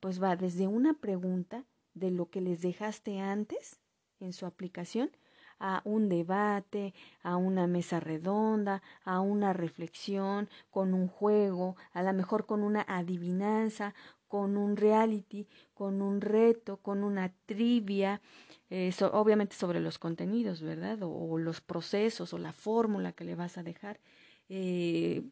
Pues 0.00 0.22
va 0.22 0.36
desde 0.36 0.66
una 0.66 0.94
pregunta 0.94 1.64
de 1.94 2.10
lo 2.10 2.28
que 2.28 2.40
les 2.40 2.60
dejaste 2.60 3.20
antes 3.20 3.80
en 4.20 4.32
su 4.32 4.46
aplicación 4.46 5.10
a 5.58 5.82
un 5.84 6.08
debate, 6.08 6.94
a 7.22 7.36
una 7.36 7.66
mesa 7.66 8.00
redonda, 8.00 8.82
a 9.04 9.20
una 9.20 9.52
reflexión, 9.52 10.48
con 10.70 10.94
un 10.94 11.08
juego, 11.08 11.76
a 11.92 12.02
lo 12.02 12.12
mejor 12.12 12.44
con 12.46 12.62
una 12.62 12.84
adivinanza, 12.86 13.94
con 14.28 14.56
un 14.56 14.76
reality, 14.76 15.46
con 15.74 16.02
un 16.02 16.20
reto, 16.20 16.78
con 16.78 17.04
una 17.04 17.32
trivia, 17.46 18.20
eh, 18.68 18.92
obviamente 19.12 19.54
sobre 19.54 19.80
los 19.80 19.98
contenidos, 19.98 20.60
¿verdad? 20.60 20.98
O, 21.02 21.38
los 21.38 21.60
procesos 21.60 22.32
o 22.32 22.38
la 22.38 22.52
fórmula 22.52 23.12
que 23.12 23.24
le 23.24 23.36
vas 23.36 23.58
a 23.58 23.62
dejar. 23.62 24.00
Eh, 24.48 25.22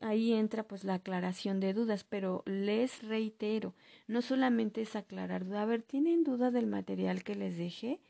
ahí 0.00 0.32
entra 0.32 0.62
pues 0.62 0.84
la 0.84 0.94
aclaración 0.94 1.60
de 1.60 1.72
dudas, 1.72 2.04
pero 2.04 2.42
les 2.46 3.02
reitero, 3.02 3.74
no 4.06 4.22
solamente 4.22 4.82
es 4.82 4.94
aclarar 4.94 5.44
dudas, 5.44 5.62
a 5.62 5.66
ver, 5.66 5.82
¿tienen 5.82 6.22
duda 6.22 6.50
del 6.50 6.66
material 6.66 7.24
que 7.24 7.34
les 7.34 7.56
dejé? 7.56 8.00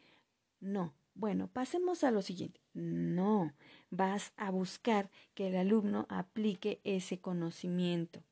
No, 0.61 0.95
bueno, 1.15 1.49
pasemos 1.49 2.05
a 2.05 2.11
lo 2.11 2.23
siguiente. 2.23 2.61
No, 2.73 3.53
vas 3.91 4.33
a 4.37 4.51
buscar 4.51 5.11
que 5.35 5.49
el 5.49 5.57
alumno 5.57 6.07
aplique 6.09 6.81
ese 6.85 7.21
conocimiento. 7.21 8.23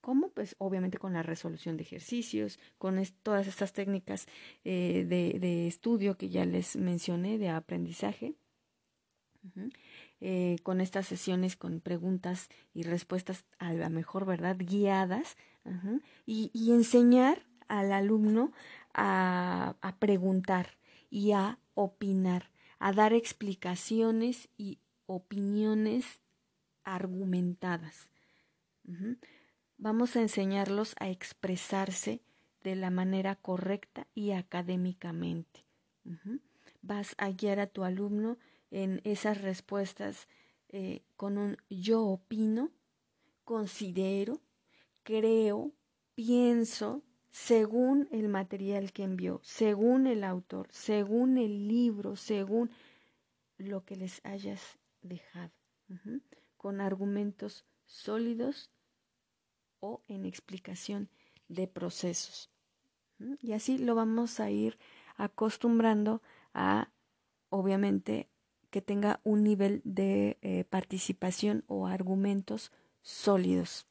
¿Cómo? 0.00 0.30
Pues 0.30 0.54
obviamente 0.58 0.98
con 0.98 1.12
la 1.12 1.22
resolución 1.22 1.76
de 1.76 1.82
ejercicios, 1.82 2.58
con 2.78 3.02
todas 3.22 3.46
estas 3.46 3.72
técnicas 3.72 4.26
eh, 4.64 5.04
de, 5.08 5.66
estudio 5.66 6.16
que 6.16 6.28
ya 6.28 6.44
les 6.44 6.76
mencioné, 6.76 7.38
de 7.38 7.48
aprendizaje, 7.48 8.34
eh, 10.20 10.56
con 10.62 10.80
estas 10.80 11.06
sesiones 11.06 11.56
con 11.56 11.80
preguntas 11.80 12.48
y 12.72 12.82
respuestas 12.82 13.44
a 13.58 13.72
la 13.72 13.88
mejor, 13.88 14.24
¿verdad? 14.24 14.56
Guiadas, 14.58 15.36
y, 16.26 16.70
enseñar 16.70 17.42
al 17.66 17.92
alumno 17.92 18.52
a, 18.94 19.74
a 19.80 19.96
preguntar, 19.96 20.78
y 21.10 21.32
a 21.32 21.58
opinar, 21.74 22.50
a 22.78 22.92
dar 22.92 23.12
explicaciones 23.12 24.48
y 24.56 24.78
opiniones 25.06 26.20
argumentadas. 26.84 28.08
Vamos 29.78 30.16
a 30.16 30.22
enseñarlos 30.22 30.94
a 31.00 31.08
expresarse 31.08 32.22
de 32.62 32.76
la 32.76 32.90
manera 32.90 33.34
correcta 33.34 34.06
y 34.14 34.32
académicamente. 34.32 35.64
Vas 36.82 37.14
a 37.18 37.30
guiar 37.30 37.60
a 37.60 37.66
tu 37.66 37.84
alumno 37.84 38.38
en 38.70 39.00
esas 39.04 39.40
respuestas 39.42 40.28
eh, 40.68 41.02
con 41.16 41.38
un 41.38 41.56
yo 41.70 42.02
opino, 42.04 42.70
considero, 43.44 44.40
creo, 45.02 45.72
pienso, 46.14 47.02
según 47.30 48.08
el 48.10 48.28
material 48.28 48.92
que 48.92 49.04
envió, 49.04 49.40
según 49.42 50.06
el 50.06 50.24
autor, 50.24 50.68
según 50.70 51.38
el 51.38 51.68
libro, 51.68 52.16
según 52.16 52.70
lo 53.58 53.84
que 53.84 53.96
les 53.96 54.20
hayas 54.24 54.78
dejado, 55.02 55.52
con 56.56 56.80
argumentos 56.80 57.64
sólidos 57.84 58.70
o 59.80 60.02
en 60.08 60.24
explicación 60.24 61.08
de 61.48 61.68
procesos. 61.68 62.48
Y 63.40 63.52
así 63.52 63.78
lo 63.78 63.94
vamos 63.94 64.40
a 64.40 64.50
ir 64.50 64.76
acostumbrando 65.16 66.22
a, 66.52 66.90
obviamente, 67.48 68.28
que 68.76 68.82
tenga 68.82 69.20
un 69.24 69.42
nivel 69.42 69.80
de 69.84 70.36
eh, 70.42 70.64
participación 70.68 71.64
o 71.66 71.86
argumentos 71.86 72.72
sólidos. 73.00 73.86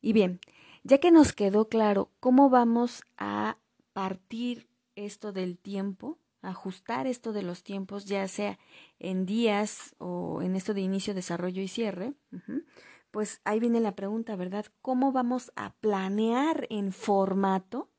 Y 0.00 0.12
bien, 0.12 0.38
ya 0.84 0.98
que 0.98 1.10
nos 1.10 1.32
quedó 1.32 1.68
claro 1.68 2.12
cómo 2.20 2.48
vamos 2.48 3.02
a 3.16 3.58
partir 3.92 4.68
esto 4.94 5.32
del 5.32 5.58
tiempo, 5.58 6.20
ajustar 6.40 7.08
esto 7.08 7.32
de 7.32 7.42
los 7.42 7.64
tiempos, 7.64 8.04
ya 8.04 8.28
sea 8.28 8.60
en 9.00 9.26
días 9.26 9.96
o 9.98 10.40
en 10.40 10.54
esto 10.54 10.72
de 10.72 10.82
inicio, 10.82 11.14
desarrollo 11.14 11.62
y 11.62 11.66
cierre, 11.66 12.14
pues 13.10 13.40
ahí 13.42 13.58
viene 13.58 13.80
la 13.80 13.96
pregunta, 13.96 14.36
¿verdad? 14.36 14.66
¿Cómo 14.82 15.10
vamos 15.10 15.50
a 15.56 15.74
planear 15.80 16.68
en 16.70 16.92
formato 16.92 17.90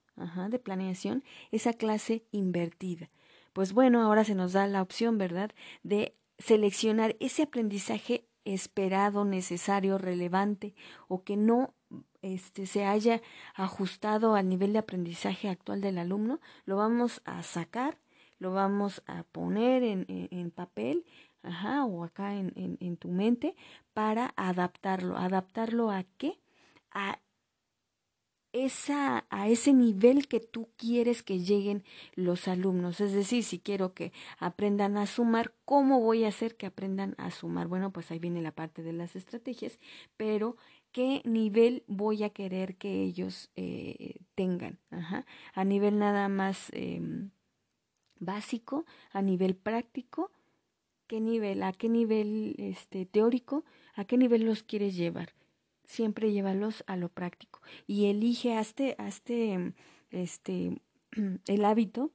de 0.50 0.58
planeación 0.58 1.26
esa 1.52 1.74
clase 1.74 2.26
invertida? 2.32 3.10
Pues 3.58 3.74
bueno, 3.74 4.04
ahora 4.04 4.24
se 4.24 4.36
nos 4.36 4.54
da 4.54 4.68
la 4.68 4.84
opción, 4.84 5.18
¿verdad?, 5.18 5.50
de 5.82 6.16
seleccionar 6.38 7.16
ese 7.20 7.42
aprendizaje 7.42 8.28
esperado, 8.46 9.26
necesario, 9.26 9.98
relevante 9.98 10.76
o 11.08 11.24
que 11.24 11.38
no 11.38 11.74
este, 12.22 12.68
se 12.68 12.86
haya 12.86 13.20
ajustado 13.56 14.36
al 14.36 14.48
nivel 14.48 14.74
de 14.74 14.78
aprendizaje 14.78 15.50
actual 15.50 15.82
del 15.82 15.98
alumno, 15.98 16.40
lo 16.66 16.78
vamos 16.78 17.24
a 17.26 17.42
sacar, 17.42 17.98
lo 18.38 18.54
vamos 18.54 19.02
a 19.08 19.24
poner 19.24 19.82
en, 19.82 20.06
en, 20.08 20.52
papel 20.52 21.04
ajá, 21.42 21.84
o 21.84 22.04
acá 22.04 22.36
en, 22.36 22.54
en, 22.56 22.98
tu 22.98 23.08
mente 23.08 23.56
para 23.92 24.36
adaptarlo. 24.36 25.18
¿Adaptarlo 25.18 25.90
a 25.90 26.04
qué? 26.20 26.40
A 26.92 27.18
esa, 28.66 29.26
a 29.30 29.48
ese 29.48 29.74
nivel 29.74 30.28
que 30.28 30.40
tú 30.40 30.70
quieres 30.78 31.24
que 31.24 31.40
lleguen 31.40 31.84
los 32.16 32.48
alumnos. 32.48 33.02
Es 33.02 33.14
decir, 33.14 33.44
si 33.44 33.60
quiero 33.60 33.94
que 33.94 34.12
aprendan 34.40 34.98
a 34.98 35.06
sumar, 35.06 35.54
¿cómo 35.66 36.02
voy 36.02 36.24
a 36.24 36.30
hacer 36.30 36.56
que 36.56 36.66
aprendan 36.66 37.16
a 37.18 37.32
sumar? 37.32 37.68
Bueno, 37.68 37.92
pues 37.92 38.12
ahí 38.12 38.20
viene 38.20 38.42
la 38.42 38.52
parte 38.52 38.84
de 38.84 38.94
las 38.94 39.16
estrategias, 39.16 39.80
pero 40.18 40.58
¿qué 40.92 41.22
nivel 41.26 41.84
voy 41.88 42.24
a 42.24 42.30
querer 42.30 42.76
que 42.76 43.04
ellos 43.04 43.50
eh, 43.56 44.16
tengan? 44.36 44.80
A 45.54 45.64
nivel 45.64 46.00
nada 46.00 46.30
más 46.30 46.70
em, 46.74 47.32
básico, 48.20 48.86
a 49.12 49.22
nivel 49.22 49.56
práctico, 49.56 50.32
¿qué 51.08 51.22
nivel? 51.22 51.64
¿A 51.64 51.74
qué 51.74 51.90
nivel 51.90 52.56
este, 52.58 53.06
teórico? 53.06 53.64
¿A 53.96 54.06
qué 54.06 54.18
nivel 54.18 54.46
los 54.46 54.64
quieres 54.64 54.96
llevar? 54.96 55.34
Siempre 55.88 56.32
llévalos 56.32 56.84
a 56.86 56.96
lo 56.96 57.10
práctico 57.10 57.62
y 57.88 58.06
elige, 58.06 58.56
hazte, 58.56 58.96
hazte 59.00 59.74
este, 60.12 60.82
el 61.48 61.66
hábito 61.66 62.12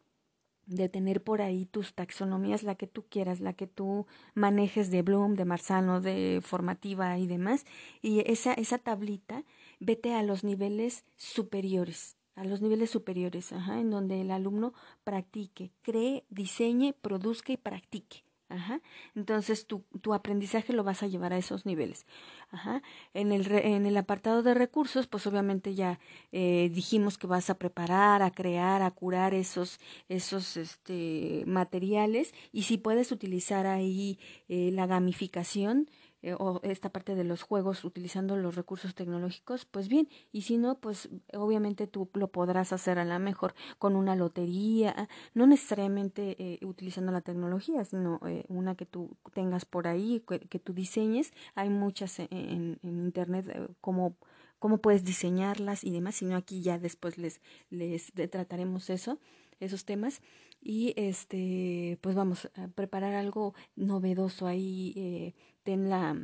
de 0.66 0.88
tener 0.88 1.24
por 1.24 1.42
ahí 1.42 1.66
tus 1.66 1.94
taxonomías, 1.94 2.62
la 2.62 2.76
que 2.76 2.86
tú 2.86 3.04
quieras, 3.08 3.40
la 3.40 3.52
que 3.54 3.66
tú 3.66 4.06
manejes 4.34 4.90
de 4.90 5.02
Bloom, 5.02 5.34
de 5.34 5.44
Marzano, 5.44 6.00
de 6.00 6.40
formativa 6.42 7.18
y 7.18 7.26
demás, 7.26 7.64
y 8.00 8.20
esa, 8.30 8.54
esa 8.54 8.78
tablita, 8.78 9.44
vete 9.80 10.14
a 10.14 10.22
los 10.22 10.44
niveles 10.44 11.04
superiores, 11.16 12.16
a 12.36 12.44
los 12.44 12.62
niveles 12.62 12.90
superiores, 12.90 13.52
ajá, 13.52 13.80
en 13.80 13.90
donde 13.90 14.20
el 14.20 14.30
alumno 14.30 14.72
practique, 15.02 15.72
cree, 15.82 16.24
diseñe, 16.30 16.92
produzca 16.92 17.52
y 17.52 17.56
practique. 17.56 18.24
Ajá. 18.52 18.82
Entonces 19.16 19.66
tu, 19.66 19.82
tu, 20.02 20.12
aprendizaje 20.12 20.74
lo 20.74 20.84
vas 20.84 21.02
a 21.02 21.06
llevar 21.06 21.32
a 21.32 21.38
esos 21.38 21.64
niveles. 21.64 22.04
Ajá. 22.50 22.82
En, 23.14 23.32
el, 23.32 23.50
en 23.50 23.86
el 23.86 23.96
apartado 23.96 24.42
de 24.42 24.52
recursos, 24.52 25.06
pues 25.06 25.26
obviamente 25.26 25.74
ya 25.74 25.98
eh, 26.32 26.70
dijimos 26.70 27.16
que 27.16 27.26
vas 27.26 27.48
a 27.48 27.54
preparar, 27.58 28.20
a 28.20 28.30
crear, 28.30 28.82
a 28.82 28.90
curar 28.90 29.32
esos, 29.32 29.80
esos 30.10 30.58
este, 30.58 31.44
materiales 31.46 32.34
y 32.52 32.64
si 32.64 32.76
puedes 32.76 33.10
utilizar 33.10 33.66
ahí 33.66 34.18
eh, 34.50 34.70
la 34.70 34.86
gamificación, 34.86 35.88
eh, 36.22 36.34
o 36.38 36.60
esta 36.62 36.90
parte 36.90 37.14
de 37.14 37.24
los 37.24 37.42
juegos 37.42 37.84
utilizando 37.84 38.36
los 38.36 38.54
recursos 38.54 38.94
tecnológicos, 38.94 39.64
pues 39.64 39.88
bien, 39.88 40.08
y 40.32 40.42
si 40.42 40.56
no, 40.58 40.78
pues 40.78 41.08
obviamente 41.34 41.86
tú 41.86 42.08
lo 42.14 42.28
podrás 42.28 42.72
hacer 42.72 42.98
a 42.98 43.04
la 43.04 43.18
mejor 43.18 43.54
con 43.78 43.96
una 43.96 44.16
lotería, 44.16 45.08
no 45.34 45.46
necesariamente 45.46 46.36
eh, 46.38 46.64
utilizando 46.64 47.12
la 47.12 47.20
tecnología, 47.20 47.84
sino 47.84 48.20
eh, 48.26 48.44
una 48.48 48.74
que 48.74 48.86
tú 48.86 49.16
tengas 49.34 49.64
por 49.64 49.88
ahí, 49.88 50.22
que, 50.26 50.58
tú 50.58 50.72
diseñes. 50.72 51.32
Hay 51.54 51.68
muchas 51.70 52.18
en, 52.20 52.78
en 52.82 52.98
internet 53.00 53.70
como 53.80 54.16
cómo 54.62 54.78
puedes 54.78 55.02
diseñarlas 55.04 55.82
y 55.82 55.90
demás, 55.90 56.14
sino 56.14 56.36
aquí 56.36 56.62
ya 56.62 56.78
después 56.78 57.18
les, 57.18 57.40
les 57.70 58.12
trataremos 58.30 58.90
eso, 58.90 59.18
esos 59.58 59.84
temas 59.84 60.22
y 60.62 60.94
este 60.96 61.98
pues 62.00 62.14
vamos 62.14 62.48
a 62.54 62.68
preparar 62.68 63.14
algo 63.14 63.54
novedoso 63.74 64.46
ahí 64.46 64.92
eh, 64.96 65.34
ten 65.62 65.88
la 65.88 66.16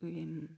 em, 0.00 0.48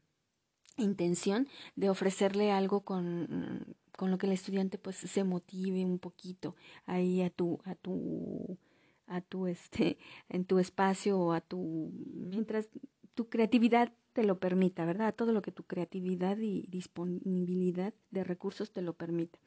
intención 0.77 1.49
de 1.77 1.91
ofrecerle 1.91 2.53
algo 2.53 2.83
con, 2.83 3.77
con 3.97 4.11
lo 4.11 4.19
que 4.19 4.27
el 4.27 4.33
estudiante 4.33 4.79
pues 4.79 4.97
se 4.97 5.25
motive 5.25 5.85
un 5.85 5.99
poquito 5.99 6.55
ahí 6.87 7.23
a 7.23 7.31
tu 7.31 7.59
a 7.65 7.75
tu 7.75 8.59
a 9.07 9.21
tu 9.21 9.47
este 9.47 9.99
en 10.29 10.45
tu 10.45 10.59
espacio 10.59 11.19
o 11.19 11.33
a 11.33 11.41
tu 11.41 11.91
mientras 12.15 12.69
tu 13.15 13.29
creatividad 13.29 13.93
te 14.13 14.25
lo 14.25 14.41
permita, 14.41 14.85
¿verdad? 14.85 15.15
Todo 15.15 15.33
lo 15.33 15.43
que 15.43 15.53
tu 15.53 15.65
creatividad 15.65 16.39
y 16.39 16.67
disponibilidad 16.69 17.95
de 18.11 18.25
recursos 18.25 18.73
te 18.73 18.83
lo 18.83 18.95
permita. 18.95 19.39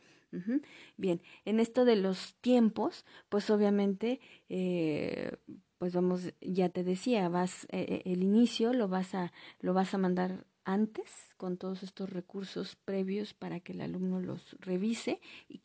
Bien, 0.95 1.21
en 1.43 1.59
esto 1.59 1.83
de 1.83 1.97
los 1.97 2.35
tiempos, 2.35 3.05
pues 3.27 3.49
obviamente, 3.49 4.21
eh, 4.47 5.35
pues 5.81 5.95
vamos, 5.95 6.31
ya 6.41 6.69
te 6.69 6.83
decía, 6.83 7.27
vas, 7.27 7.63
eh, 7.71 7.85
eh, 7.89 8.01
el 8.05 8.21
inicio 8.21 8.71
lo 8.71 8.87
vas 8.87 9.15
a, 9.15 9.33
lo 9.61 9.73
vas 9.73 9.95
a 9.95 9.97
mandar 9.97 10.45
antes 10.63 11.09
con 11.37 11.57
todos 11.57 11.81
estos 11.81 12.11
recursos 12.11 12.75
previos 12.75 13.33
para 13.33 13.61
que 13.61 13.71
el 13.71 13.81
alumno 13.81 14.19
los 14.19 14.55
revise 14.59 15.19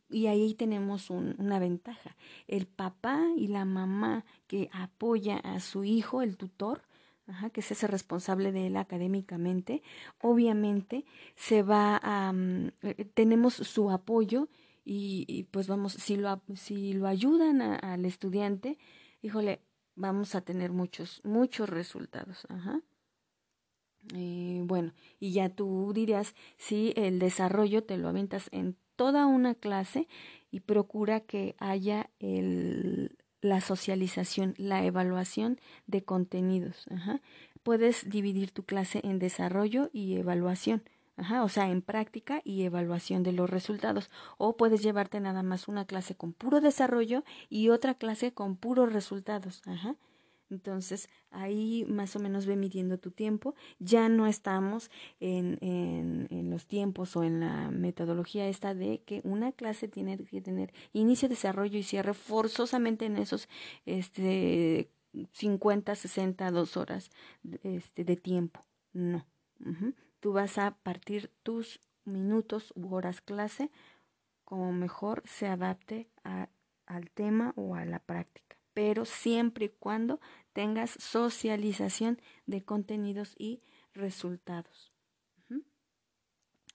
y, 0.09 0.25
ahí 0.25 0.55
tenemos 0.55 1.11
una 1.11 1.59
ventaja. 1.59 2.15
El 2.47 2.65
papá 2.65 3.27
y 3.37 3.49
la 3.49 3.63
mamá 3.63 4.25
que 4.47 4.71
apoya 4.73 5.37
a 5.37 5.59
su 5.59 5.83
hijo, 5.83 6.23
el 6.23 6.35
tutor, 6.35 6.81
que 7.53 7.59
es 7.59 7.69
ese 7.69 7.85
responsable 7.85 8.51
de 8.51 8.65
él 8.65 8.77
académicamente, 8.77 9.83
obviamente 10.19 11.05
se 11.35 11.61
va 11.61 11.99
a, 12.01 12.33
mm, 12.33 12.71
eh, 12.81 13.05
tenemos 13.13 13.53
su 13.53 13.91
apoyo 13.91 14.49
y, 14.83 15.43
pues 15.51 15.67
vamos, 15.67 15.93
si 15.93 16.15
lo, 16.15 16.41
si 16.55 16.93
lo 16.93 17.05
ayudan 17.05 17.61
al 17.61 18.03
estudiante, 18.03 18.79
híjole, 19.21 19.61
vamos 19.97 20.35
a 20.35 20.41
tener 20.41 20.71
muchos, 20.71 21.19
muchos 21.25 21.69
resultados. 21.69 22.45
Ajá. 22.49 22.81
Bueno, 24.13 24.93
y 25.19 25.31
ya 25.33 25.49
tú 25.49 25.91
dirías 25.93 26.33
si 26.57 26.93
el 26.95 27.19
desarrollo 27.19 27.83
te 27.83 27.97
lo 27.97 28.07
aventas 28.07 28.47
en 28.53 28.77
toda 28.95 29.25
una 29.25 29.53
clase 29.53 30.07
y 30.49 30.61
procura 30.61 31.19
que 31.19 31.55
haya 31.59 32.09
el, 32.19 33.17
la 33.41 33.59
socialización, 33.59 34.53
la 34.57 34.85
evaluación 34.85 35.59
de 35.87 36.03
contenidos. 36.03 36.85
Puedes 37.63 38.09
dividir 38.09 38.51
tu 38.51 38.63
clase 38.63 39.01
en 39.03 39.19
desarrollo 39.19 39.89
y 39.91 40.15
evaluación. 40.15 40.83
Ajá, 41.17 41.43
o 41.43 41.49
sea, 41.49 41.69
en 41.69 41.81
práctica 41.81 42.41
y 42.43 42.63
evaluación 42.63 43.23
de 43.23 43.31
los 43.33 43.49
resultados. 43.49 44.11
O 44.37 44.55
puedes 44.55 44.83
llevarte 44.83 45.19
nada 45.19 45.41
más 45.41 45.67
una 45.67 45.85
clase 45.85 46.15
con 46.15 46.31
puro 46.31 46.61
desarrollo 46.61 47.23
y 47.49 47.69
otra 47.69 47.95
clase 47.95 48.33
con 48.33 48.55
puros 48.55 48.93
resultados. 48.93 49.63
Ajá. 49.65 49.95
Entonces, 50.49 51.09
ahí 51.31 51.85
más 51.89 52.15
o 52.15 52.19
menos 52.19 52.45
ve 52.45 52.55
midiendo 52.55 52.99
tu 52.99 53.11
tiempo. 53.11 53.55
Ya 53.79 54.09
no 54.09 54.27
estamos 54.27 54.91
en, 55.19 55.57
en, 55.61 56.49
los 56.49 56.67
tiempos 56.67 57.15
o 57.17 57.23
en 57.23 57.41
la 57.41 57.69
metodología 57.69 58.47
esta 58.47 58.73
de 58.73 59.01
que 59.05 59.21
una 59.23 59.51
clase 59.51 59.87
tiene 59.87 60.17
que 60.17 60.41
tener 60.41 60.71
inicio, 60.93 61.27
desarrollo 61.27 61.77
y 61.77 61.83
cierre 61.83 62.13
forzosamente 62.13 63.05
en 63.05 63.17
esos 63.17 63.49
este, 63.85 64.89
50, 65.33 65.95
60, 65.95 66.51
dos 66.51 66.77
horas 66.77 67.09
este, 67.63 68.05
de 68.05 68.15
tiempo. 68.15 68.63
No. 68.93 69.25
Tú 70.19 70.33
vas 70.33 70.57
a 70.57 70.71
partir 70.71 71.31
tus 71.43 71.79
minutos 72.05 72.73
u 72.75 72.93
horas 72.93 73.21
clase 73.21 73.71
como 74.45 74.71
mejor 74.71 75.23
se 75.25 75.47
adapte 75.47 76.09
a, 76.23 76.49
al 76.85 77.09
tema 77.11 77.53
o 77.55 77.75
a 77.75 77.85
la 77.85 77.99
práctica 77.99 78.47
pero 78.77 79.05
siempre 79.05 79.65
y 79.65 79.69
cuando 79.69 80.19
tengas 80.53 80.91
socialización 80.99 82.21
de 82.45 82.63
contenidos 82.63 83.33
y 83.39 83.63
resultados. 83.95 84.93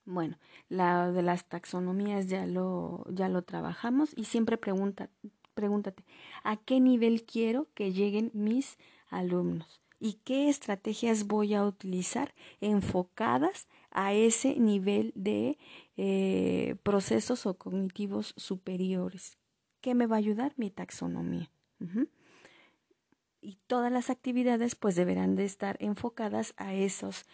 Bueno, 0.05 0.37
la 0.69 1.13
de 1.13 1.23
las 1.23 1.49
taxonomías 1.49 2.27
ya 2.27 2.45
lo, 2.45 3.05
ya 3.09 3.29
lo 3.29 3.43
trabajamos 3.43 4.15
y 4.17 4.25
siempre 4.25 4.59
pregunta, 4.59 5.11
pregúntate, 5.55 6.05
¿a 6.43 6.57
qué 6.57 6.81
nivel 6.81 7.23
quiero 7.23 7.69
que 7.73 7.93
lleguen 7.93 8.33
mis 8.35 8.79
alumnos? 9.09 9.82
¿Y 10.05 10.15
qué 10.25 10.49
estrategias 10.49 11.29
voy 11.29 11.55
a 11.55 11.65
utilizar 11.65 12.35
enfocadas 12.61 13.69
a 13.93 14.12
ese 14.12 14.59
nivel 14.59 15.12
de 15.15 15.59
eh, 15.97 16.75
procesos 16.83 17.47
o 17.47 17.55
cognitivos 17.55 18.35
superiores? 18.37 19.38
¿Qué 19.81 19.95
me 19.95 20.09
va 20.09 20.17
a 20.17 20.19
ayudar? 20.19 20.55
Mi 20.57 20.71
taxonomía. 20.71 21.53
Y 23.41 23.59
todas 23.69 23.93
las 23.93 24.11
actividades 24.11 24.75
pues 24.75 24.97
deberán 24.97 25.37
de 25.37 25.45
estar 25.45 25.77
enfocadas 25.79 26.53
a 26.57 26.75
esos 26.75 27.25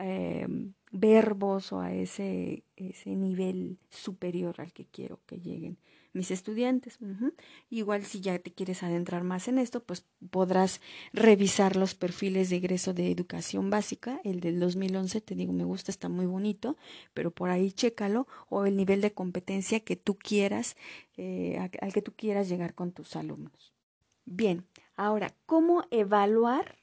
em, 0.00 0.72
verbos 0.90 1.72
o 1.72 1.78
a 1.78 1.92
ese, 1.92 2.64
ese 2.74 3.14
nivel 3.14 3.78
superior 3.88 4.60
al 4.60 4.72
que 4.72 4.86
quiero 4.86 5.20
que 5.26 5.38
lleguen 5.38 5.78
mis 6.16 6.30
estudiantes. 6.30 6.98
Igual 7.70 8.04
si 8.04 8.20
ya 8.20 8.38
te 8.38 8.52
quieres 8.52 8.82
adentrar 8.82 9.22
más 9.22 9.46
en 9.46 9.58
esto, 9.58 9.84
pues 9.84 10.04
podrás 10.30 10.80
revisar 11.12 11.76
los 11.76 11.94
perfiles 11.94 12.50
de 12.50 12.56
egreso 12.56 12.94
de 12.94 13.10
educación 13.10 13.70
básica. 13.70 14.20
El 14.24 14.40
del 14.40 14.58
2011, 14.58 15.20
te 15.20 15.34
digo, 15.34 15.52
me 15.52 15.64
gusta, 15.64 15.92
está 15.92 16.08
muy 16.08 16.26
bonito, 16.26 16.76
pero 17.14 17.30
por 17.30 17.50
ahí 17.50 17.70
chécalo. 17.70 18.26
O 18.48 18.66
el 18.66 18.76
nivel 18.76 19.00
de 19.00 19.12
competencia 19.12 19.80
que 19.80 19.96
tú 19.96 20.16
quieras, 20.16 20.76
eh, 21.16 21.58
al 21.80 21.92
que 21.92 22.02
tú 22.02 22.12
quieras 22.16 22.48
llegar 22.48 22.74
con 22.74 22.92
tus 22.92 23.14
alumnos. 23.14 23.72
Bien, 24.24 24.66
ahora, 24.96 25.34
¿cómo 25.46 25.84
evaluar 25.90 26.78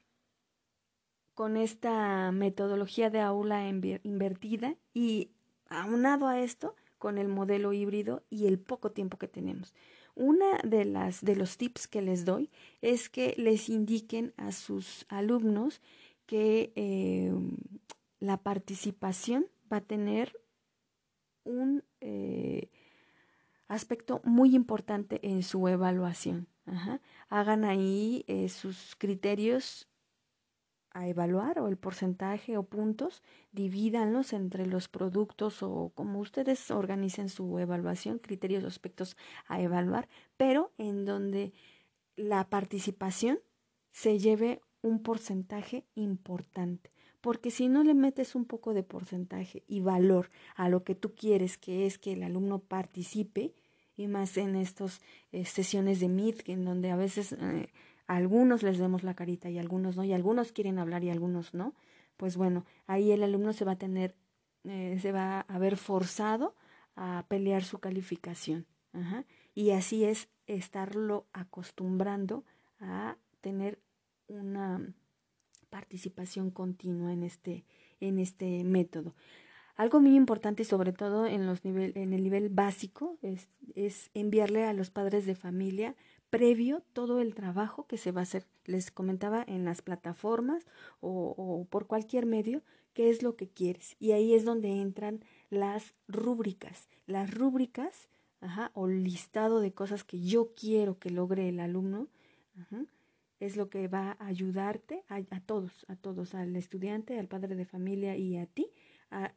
con 1.34 1.58
esta 1.58 2.32
metodología 2.32 3.10
de 3.10 3.20
aula 3.20 3.68
invertida 3.68 4.76
y 4.94 5.32
aunado 5.68 6.28
a 6.28 6.40
esto 6.40 6.76
con 7.04 7.18
el 7.18 7.28
modelo 7.28 7.74
híbrido 7.74 8.24
y 8.30 8.48
el 8.48 8.60
poco 8.60 8.92
tiempo 8.92 9.18
que 9.18 9.28
tenemos? 9.28 9.74
Una 10.16 10.58
de 10.64 10.86
las 10.86 11.22
de 11.22 11.36
los 11.36 11.58
tips 11.58 11.86
que 11.90 12.02
les 12.02 12.24
doy 12.24 12.50
es 12.82 13.10
que 13.10 13.34
les 13.38 13.68
indiquen 13.68 14.32
a 14.38 14.54
sus 14.54 15.06
alumnos 15.10 15.82
que 16.26 16.72
eh, 16.78 17.34
la 18.22 18.38
participación 18.38 19.48
va 19.70 19.78
a 19.78 19.82
tener 19.82 20.32
un 21.44 21.84
eh, 22.00 22.70
aspecto 23.68 24.22
muy 24.24 24.56
importante 24.56 25.20
en 25.24 25.44
su 25.44 25.68
evaluación. 25.68 26.48
Hagan 27.28 27.66
ahí 27.66 28.24
eh, 28.28 28.48
sus 28.48 28.96
criterios 28.98 29.90
a 30.94 31.08
evaluar 31.08 31.60
o 31.60 31.68
el 31.68 31.78
porcentaje 31.78 32.58
o 32.58 32.64
puntos, 32.64 33.22
divídanlos 33.52 34.34
entre 34.34 34.66
los 34.66 34.88
productos 34.88 35.64
o 35.64 35.92
como 35.96 36.20
ustedes 36.20 36.72
organicen 36.72 37.30
su 37.30 37.60
evaluación, 37.60 38.20
criterios 38.20 38.64
o 38.64 38.68
aspectos 38.68 39.18
a 39.48 39.62
evaluar, 39.62 40.08
pero 40.38 40.72
en 40.78 41.06
donde 41.06 41.54
la 42.16 42.50
participación 42.50 43.40
se 43.92 44.20
lleve 44.20 44.62
un 44.82 45.02
porcentaje 45.02 45.86
importante. 45.96 46.92
Porque 47.22 47.52
si 47.52 47.70
no 47.70 47.84
le 47.84 47.94
metes 47.94 48.36
un 48.36 48.46
poco 48.46 48.74
de 48.74 48.84
porcentaje 48.84 49.64
y 49.68 49.80
valor 49.80 50.30
a 50.56 50.68
lo 50.68 50.84
que 50.84 50.94
tú 50.94 51.16
quieres, 51.16 51.58
que 51.58 51.86
es 51.86 51.98
que 51.98 52.14
el 52.14 52.24
alumno 52.24 52.60
participe, 52.60 53.54
y 53.96 54.08
más 54.08 54.38
en 54.38 54.56
estas 54.56 55.02
eh, 55.32 55.46
sesiones 55.46 56.00
de 56.00 56.10
Meet, 56.10 56.50
en 56.50 56.66
donde 56.66 56.92
a 56.92 56.96
veces 56.96 57.34
eh, 57.34 57.70
algunos 58.16 58.64
les 58.64 58.80
vemos 58.80 59.04
la 59.04 59.16
carita 59.16 59.50
y 59.50 59.58
algunos 59.58 59.98
no, 59.98 60.04
y 60.04 60.14
algunos 60.14 60.52
quieren 60.52 60.80
hablar 60.80 61.04
y 61.04 61.10
algunos 61.10 61.54
no, 61.54 61.74
pues 62.18 62.38
bueno, 62.38 62.66
ahí 62.88 63.12
el 63.12 63.24
alumno 63.24 63.54
se 63.54 63.66
va 63.66 63.74
a 63.74 63.78
tener, 63.78 64.16
eh, 64.66 64.98
se 65.02 65.12
va 65.12 65.42
a 65.42 65.58
ver 65.60 65.78
forzado 65.78 66.56
a 66.96 67.26
pelear 67.28 67.64
su 67.64 67.80
calificación. 67.80 68.68
Y 69.56 69.72
así 69.72 70.04
es 70.04 70.30
estarlo 70.46 71.26
acostumbrando 71.34 72.44
a 72.80 73.18
tener 73.42 73.80
una 74.28 74.94
participación 75.72 76.52
continua 76.52 77.12
en 77.12 77.24
este, 77.24 77.66
en 78.00 78.20
este 78.20 78.64
método. 78.64 79.16
Algo 79.76 80.00
muy 80.00 80.16
importante, 80.16 80.64
sobre 80.64 80.94
todo 80.94 81.26
en, 81.26 81.48
los 81.48 81.66
nivel, 81.66 81.94
en 81.96 82.14
el 82.14 82.24
nivel 82.24 82.50
básico, 82.50 83.18
es, 83.24 83.50
es 83.74 84.12
enviarle 84.14 84.66
a 84.66 84.74
los 84.74 84.92
padres 84.92 85.26
de 85.26 85.34
familia 85.34 85.96
previo 86.34 86.82
todo 86.94 87.20
el 87.20 87.36
trabajo 87.36 87.86
que 87.86 88.00
se 88.00 88.12
va 88.12 88.22
a 88.22 88.24
hacer. 88.24 88.48
Les 88.66 88.90
comentaba 88.90 89.44
en 89.48 89.66
las 89.66 89.84
plataformas 89.84 90.66
o, 91.00 91.68
por 91.70 91.86
cualquier 91.86 92.26
medio 92.26 92.64
qué 92.94 93.12
es 93.12 93.22
lo 93.22 93.36
que 93.36 93.48
quieres. 93.48 93.96
Y 94.00 94.14
ahí 94.14 94.34
es 94.34 94.44
donde 94.44 94.82
entran 94.82 95.24
las 95.52 95.94
rúbricas. 96.08 96.90
Las 97.06 97.32
rúbricas 97.32 98.10
ajá, 98.42 98.72
o 98.74 98.88
listado 98.88 99.60
de 99.60 99.74
cosas 99.74 100.04
que 100.04 100.22
yo 100.22 100.56
quiero 100.56 100.98
que 100.98 101.12
logre 101.12 101.50
el 101.50 101.60
alumno 101.60 102.08
es 103.40 103.56
lo 103.56 103.70
que 103.70 103.88
va 103.88 104.18
a 104.20 104.26
ayudarte 104.26 105.04
a, 105.10 105.22
todos, 105.40 105.86
a 105.88 105.96
todos, 105.96 106.34
al 106.34 106.56
estudiante, 106.56 107.20
al 107.20 107.28
padre 107.28 107.56
de 107.56 107.66
familia 107.66 108.18
y 108.18 108.38
a 108.38 108.48
ti 108.48 108.72
a 109.12 109.34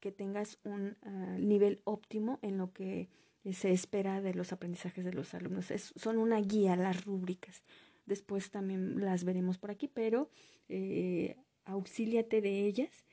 que 0.00 0.12
tengas 0.12 0.58
un 0.64 0.98
uh, 1.06 1.38
nivel 1.38 1.80
óptimo 1.84 2.38
en 2.42 2.58
lo 2.58 2.74
que 2.74 3.08
se 3.52 3.72
espera 3.72 4.22
de 4.22 4.34
los 4.34 4.52
aprendizajes 4.52 5.04
de 5.04 5.12
los 5.12 5.34
alumnos. 5.34 5.66
Son 5.96 6.18
una 6.18 6.40
guía 6.40 6.76
las 6.76 7.04
rúbricas. 7.04 7.62
Después 8.06 8.50
también 8.50 9.00
las 9.00 9.24
veremos 9.24 9.58
por 9.58 9.70
aquí, 9.70 9.88
pero 9.88 10.30
eh, 10.68 11.36
auxíliate 11.64 12.40
de 12.40 12.66
ellas 12.66 13.04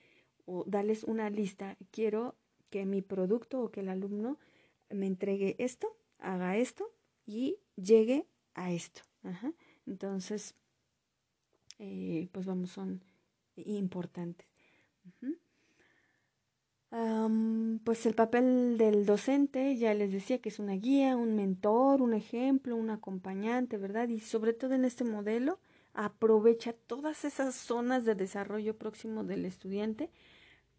o 0.45 0.63
dales 0.65 1.03
una 1.03 1.29
lista. 1.29 1.77
Quiero 1.91 2.35
que 2.69 2.85
mi 2.85 3.01
producto 3.01 3.61
o 3.61 3.71
que 3.71 3.81
el 3.81 3.89
alumno 3.89 4.37
me 4.89 5.07
entregue 5.07 5.55
esto, 5.59 5.97
haga 6.19 6.57
esto 6.57 6.91
y 7.25 7.57
llegue 7.75 8.25
a 8.53 8.71
esto. 8.71 9.01
Entonces, 9.85 10.55
eh, 11.79 12.27
pues 12.31 12.45
vamos, 12.45 12.71
son 12.71 13.03
importantes. 13.55 14.47
Pues 17.83 18.05
el 18.05 18.13
papel 18.13 18.77
del 18.77 19.05
docente, 19.05 19.75
ya 19.75 19.93
les 19.93 20.11
decía 20.11 20.39
que 20.39 20.49
es 20.49 20.59
una 20.59 20.73
guía, 20.73 21.15
un 21.17 21.35
mentor, 21.35 22.01
un 22.01 22.13
ejemplo, 22.13 22.75
un 22.75 22.91
acompañante, 22.91 23.77
¿verdad? 23.77 24.07
Y 24.09 24.19
sobre 24.19 24.53
todo 24.53 24.75
en 24.75 24.85
este 24.85 25.03
modelo 25.03 25.59
aprovecha 25.93 26.73
todas 26.73 27.25
esas 27.25 27.55
zonas 27.55 28.05
de 28.05 28.15
desarrollo 28.15 28.77
próximo 28.77 29.23
del 29.23 29.45
estudiante 29.45 30.09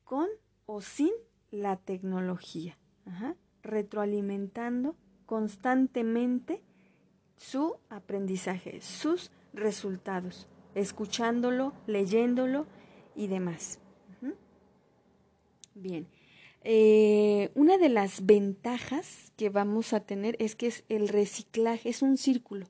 con 0.04 0.28
o 0.66 0.80
sin 0.80 1.10
la 1.50 1.76
tecnología, 1.76 2.76
Ajá. 3.04 3.36
retroalimentando 3.62 4.96
constantemente 5.26 6.62
su 7.36 7.76
aprendizaje, 7.88 8.80
sus 8.80 9.30
resultados, 9.52 10.46
escuchándolo, 10.74 11.72
leyéndolo 11.86 12.66
y 13.16 13.26
demás. 13.26 13.80
Bien. 15.74 16.06
Eh, 16.64 17.50
una 17.54 17.76
de 17.76 17.88
las 17.88 18.24
ventajas 18.24 19.32
que 19.36 19.50
vamos 19.50 19.92
a 19.92 20.00
tener 20.00 20.36
es 20.38 20.54
que 20.54 20.68
es 20.68 20.84
el 20.88 21.08
reciclaje, 21.08 21.88
es 21.88 22.02
un 22.02 22.16
círculo, 22.16 22.66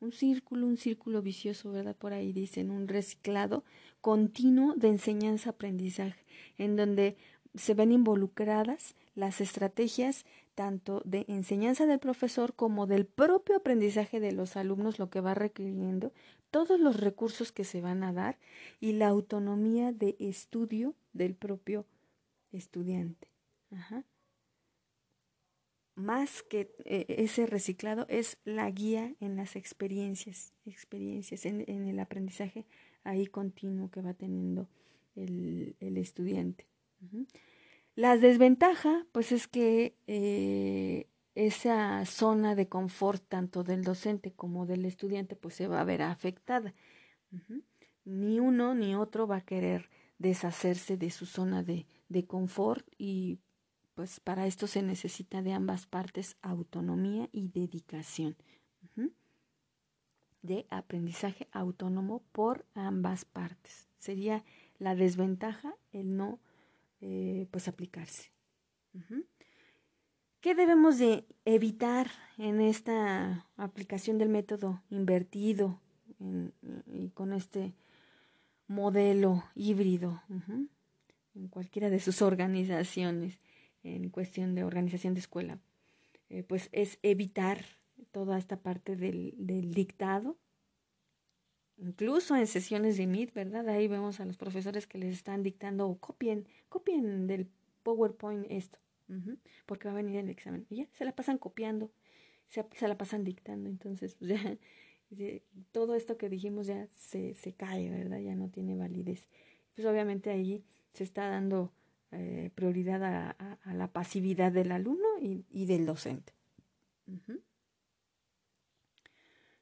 un 0.00 0.12
círculo, 0.12 0.66
un 0.66 0.76
círculo 0.76 1.22
vicioso, 1.22 1.70
¿verdad? 1.70 1.96
Por 1.96 2.12
ahí 2.12 2.32
dicen, 2.32 2.70
un 2.70 2.88
reciclado 2.88 3.64
continuo 4.00 4.74
de 4.74 4.88
enseñanza-aprendizaje, 4.88 6.20
en 6.56 6.76
donde 6.76 7.16
se 7.54 7.74
ven 7.74 7.92
involucradas 7.92 8.94
las 9.14 9.40
estrategias 9.40 10.24
tanto 10.54 11.02
de 11.04 11.24
enseñanza 11.28 11.86
del 11.86 12.00
profesor 12.00 12.54
como 12.54 12.88
del 12.88 13.06
propio 13.06 13.56
aprendizaje 13.56 14.18
de 14.18 14.32
los 14.32 14.56
alumnos, 14.56 14.98
lo 14.98 15.08
que 15.08 15.20
va 15.20 15.34
requiriendo, 15.34 16.12
todos 16.50 16.80
los 16.80 16.98
recursos 16.98 17.52
que 17.52 17.62
se 17.62 17.80
van 17.80 18.02
a 18.02 18.12
dar 18.12 18.38
y 18.80 18.94
la 18.94 19.06
autonomía 19.06 19.92
de 19.92 20.16
estudio 20.18 20.94
del 21.12 21.36
propio 21.36 21.86
estudiante. 22.52 23.28
Ajá. 23.70 24.04
Más 25.94 26.42
que 26.42 26.72
eh, 26.84 27.06
ese 27.08 27.46
reciclado 27.46 28.06
es 28.08 28.38
la 28.44 28.70
guía 28.70 29.14
en 29.20 29.36
las 29.36 29.56
experiencias, 29.56 30.52
experiencias 30.64 31.44
en, 31.44 31.62
el 31.68 31.98
aprendizaje 31.98 32.66
ahí 33.02 33.26
continuo 33.26 33.90
que 33.90 34.00
va 34.00 34.14
teniendo 34.14 34.68
el, 35.16 35.74
el 35.80 35.96
estudiante. 35.96 36.66
-huh. 37.02 37.26
La 37.94 38.16
desventaja, 38.16 39.06
pues 39.10 39.32
es 39.32 39.48
que 39.48 39.96
eh, 40.06 41.08
esa 41.34 42.04
zona 42.06 42.54
de 42.54 42.68
confort 42.68 43.22
tanto 43.28 43.64
del 43.64 43.82
docente 43.82 44.32
como 44.32 44.66
del 44.66 44.84
estudiante, 44.84 45.34
pues 45.34 45.56
se 45.56 45.66
va 45.66 45.80
a 45.80 45.84
ver 45.84 46.02
afectada. 46.02 46.74
Ni 48.04 48.38
uno 48.38 48.74
ni 48.74 48.94
otro 48.94 49.26
va 49.26 49.38
a 49.38 49.44
querer 49.44 49.90
deshacerse 50.18 50.96
de 50.96 51.10
su 51.10 51.26
zona 51.26 51.62
de, 51.62 51.86
de 52.08 52.26
confort 52.26 52.86
y 52.96 53.38
pues 53.94 54.20
para 54.20 54.46
esto 54.46 54.66
se 54.66 54.82
necesita 54.82 55.42
de 55.42 55.52
ambas 55.52 55.86
partes 55.86 56.36
autonomía 56.42 57.28
y 57.32 57.48
dedicación. 57.48 58.36
De 60.40 60.66
aprendizaje 60.70 61.48
autónomo 61.50 62.22
por 62.30 62.64
ambas 62.74 63.24
partes. 63.24 63.88
Sería 63.98 64.44
la 64.78 64.94
desventaja 64.94 65.74
el 65.92 66.16
no 66.16 66.38
eh, 67.00 67.48
pues 67.50 67.66
aplicarse. 67.66 68.30
¿Qué 70.40 70.54
debemos 70.54 70.98
de 70.98 71.26
evitar 71.44 72.08
en 72.36 72.60
esta 72.60 73.46
aplicación 73.56 74.18
del 74.18 74.28
método 74.28 74.80
invertido 74.90 75.80
y 76.86 77.10
con 77.10 77.32
este 77.32 77.74
modelo 78.68 79.42
híbrido? 79.56 80.22
En 81.38 81.48
cualquiera 81.48 81.90
de 81.90 82.00
sus 82.00 82.20
organizaciones, 82.22 83.38
en 83.82 84.10
cuestión 84.10 84.54
de 84.54 84.64
organización 84.64 85.14
de 85.14 85.20
escuela, 85.20 85.60
eh, 86.28 86.42
pues 86.42 86.68
es 86.72 86.98
evitar 87.02 87.64
toda 88.10 88.38
esta 88.38 88.60
parte 88.60 88.96
del, 88.96 89.34
dictado, 89.72 90.36
incluso 91.76 92.36
en 92.36 92.46
sesiones 92.46 92.96
de 92.96 93.06
Meet, 93.06 93.32
¿verdad? 93.32 93.68
Ahí 93.68 93.88
vemos 93.88 94.20
a 94.20 94.24
los 94.24 94.36
profesores 94.36 94.86
que 94.86 94.98
les 94.98 95.14
están 95.14 95.42
dictando 95.42 95.96
copien, 96.00 96.46
copien 96.68 97.26
del 97.26 97.48
PowerPoint 97.82 98.46
esto, 98.50 98.78
porque 99.64 99.88
va 99.88 99.92
a 99.92 99.96
venir 99.96 100.16
el 100.16 100.28
examen. 100.28 100.66
Y 100.68 100.76
ya 100.76 100.88
se 100.92 101.04
la 101.04 101.12
pasan 101.12 101.38
copiando, 101.38 101.90
se, 102.48 102.64
se 102.74 102.88
la 102.88 102.98
pasan 102.98 103.24
dictando, 103.24 103.70
entonces 103.70 104.16
pues 104.16 104.30
ya 105.10 105.38
todo 105.72 105.94
esto 105.94 106.18
que 106.18 106.28
dijimos 106.28 106.66
ya 106.66 106.86
se, 106.88 107.34
se 107.34 107.52
cae, 107.52 107.90
¿verdad? 107.90 108.18
Ya 108.18 108.34
no 108.34 108.50
tiene 108.50 108.76
validez. 108.76 109.26
Pues 109.74 109.86
obviamente 109.86 110.30
ahí 110.30 110.64
se 110.98 111.04
está 111.04 111.28
dando 111.28 111.70
eh, 112.10 112.50
prioridad 112.56 113.04
a, 113.04 113.72
la 113.72 113.86
pasividad 113.86 114.50
del 114.50 114.72
alumno 114.72 115.06
y, 115.20 115.64
del 115.66 115.86
docente. 115.86 116.32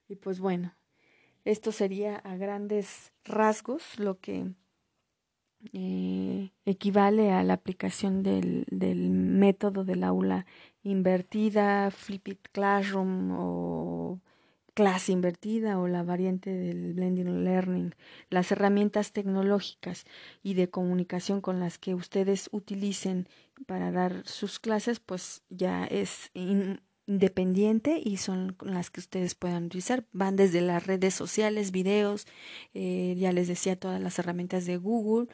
Y 0.08 0.16
pues 0.16 0.40
bueno, 0.40 0.74
esto 1.44 1.72
sería 1.72 2.16
a 2.16 2.36
grandes 2.36 3.12
rasgos 3.22 3.98
lo 3.98 4.18
que 4.18 4.46
eh, 5.74 6.52
equivale 6.64 7.32
a 7.32 7.42
la 7.42 7.52
aplicación 7.52 8.22
del, 8.22 8.64
del, 8.70 9.10
método 9.10 9.84
del 9.84 10.04
aula 10.04 10.46
invertida, 10.82 11.90
flipped 11.90 12.38
classroom 12.50 13.30
o 13.32 14.20
clase 14.76 15.10
invertida 15.10 15.80
o 15.80 15.88
la 15.88 16.02
variante 16.02 16.50
del 16.50 16.92
blending 16.92 17.44
learning, 17.44 17.94
las 18.28 18.52
herramientas 18.52 19.10
tecnológicas 19.12 20.04
y 20.42 20.52
de 20.52 20.68
comunicación 20.68 21.40
con 21.40 21.60
las 21.60 21.78
que 21.78 21.94
ustedes 21.94 22.50
utilicen 22.52 23.26
para 23.64 23.90
dar 23.90 24.22
sus 24.26 24.58
clases, 24.58 25.00
pues 25.00 25.42
ya 25.48 25.86
es 25.86 26.30
independiente 27.06 28.02
y 28.04 28.18
son 28.18 28.54
las 28.60 28.90
que 28.90 29.00
ustedes 29.00 29.34
puedan 29.34 29.64
utilizar. 29.64 30.04
Van 30.12 30.36
desde 30.36 30.60
las 30.60 30.86
redes 30.86 31.14
sociales, 31.14 31.70
videos, 31.70 32.26
eh, 32.74 33.14
ya 33.16 33.32
les 33.32 33.48
decía 33.48 33.80
todas 33.80 33.98
las 33.98 34.18
herramientas 34.18 34.66
de 34.66 34.76
Google 34.76 35.28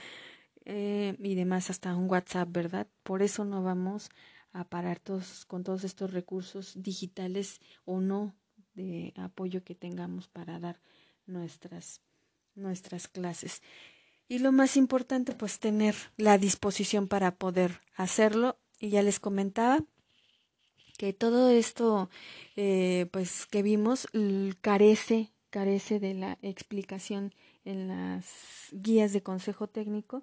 eh, 0.67 1.17
y 1.19 1.35
demás, 1.35 1.69
hasta 1.69 1.97
un 1.97 2.09
WhatsApp, 2.09 2.49
¿verdad? 2.53 2.87
Por 3.03 3.23
eso 3.23 3.45
no 3.45 3.65
vamos 3.65 4.09
a 4.53 4.63
parar 4.69 5.01
todos 5.01 5.47
con 5.47 5.65
todos 5.65 5.83
estos 5.83 6.13
recursos 6.13 6.81
digitales 6.81 7.61
o 7.85 8.01
no 8.01 8.37
de 8.75 9.13
apoyo 9.17 9.65
que 9.65 9.75
tengamos 9.75 10.29
para 10.29 10.59
dar 10.59 10.81
nuestras, 11.27 12.01
nuestras 12.55 13.09
clases. 13.09 13.63
Y 14.29 14.39
lo 14.39 14.53
más 14.53 14.77
importante, 14.77 15.33
pues 15.33 15.59
tener 15.59 15.95
la 16.17 16.39
disposición 16.39 17.09
para 17.09 17.35
poder 17.35 17.81
hacerlo. 17.97 18.57
Y 18.79 18.91
ya 18.91 19.03
les 19.03 19.21
comentaba 19.21 19.85
que 20.97 21.13
todo 21.13 21.51
esto, 21.51 22.09
eh, 22.57 23.09
pues 23.13 23.47
que 23.47 23.63
vimos, 23.63 24.09
carece, 24.61 25.33
carece 25.51 26.01
de 26.01 26.15
la 26.15 26.39
explicación 26.43 27.35
en 27.65 27.89
las 27.89 28.27
guías 28.73 29.13
de 29.13 29.23
consejo 29.23 29.69
técnico, 29.69 30.23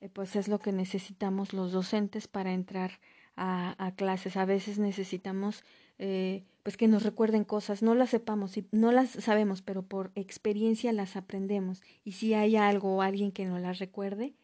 eh, 0.00 0.08
pues 0.08 0.36
es 0.36 0.48
lo 0.48 0.58
que 0.58 0.72
necesitamos 0.72 1.52
los 1.52 1.72
docentes 1.72 2.28
para 2.28 2.52
entrar 2.52 3.00
a, 3.36 3.74
a 3.84 3.94
clases. 3.94 4.36
A 4.36 4.44
veces 4.44 4.78
necesitamos 4.78 5.64
eh, 5.98 6.44
pues 6.62 6.76
que 6.76 6.86
nos 6.86 7.02
recuerden 7.02 7.44
cosas, 7.44 7.82
no 7.82 7.94
las 7.94 8.10
sepamos, 8.10 8.54
no 8.70 8.92
las 8.92 9.10
sabemos, 9.10 9.62
pero 9.62 9.82
por 9.82 10.12
experiencia 10.14 10.92
las 10.92 11.16
aprendemos. 11.16 11.82
Y 12.04 12.12
si 12.12 12.34
hay 12.34 12.56
algo 12.56 12.96
o 12.96 13.02
alguien 13.02 13.32
que 13.32 13.46
nos 13.46 13.60
las 13.60 13.78
recuerde, 13.78 14.34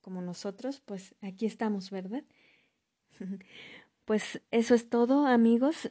como 0.00 0.22
nosotros, 0.22 0.80
pues 0.84 1.16
aquí 1.22 1.46
estamos, 1.46 1.90
¿verdad? 1.90 2.22
pues 4.04 4.40
eso 4.52 4.74
es 4.74 4.88
todo, 4.88 5.26
amigos. 5.26 5.90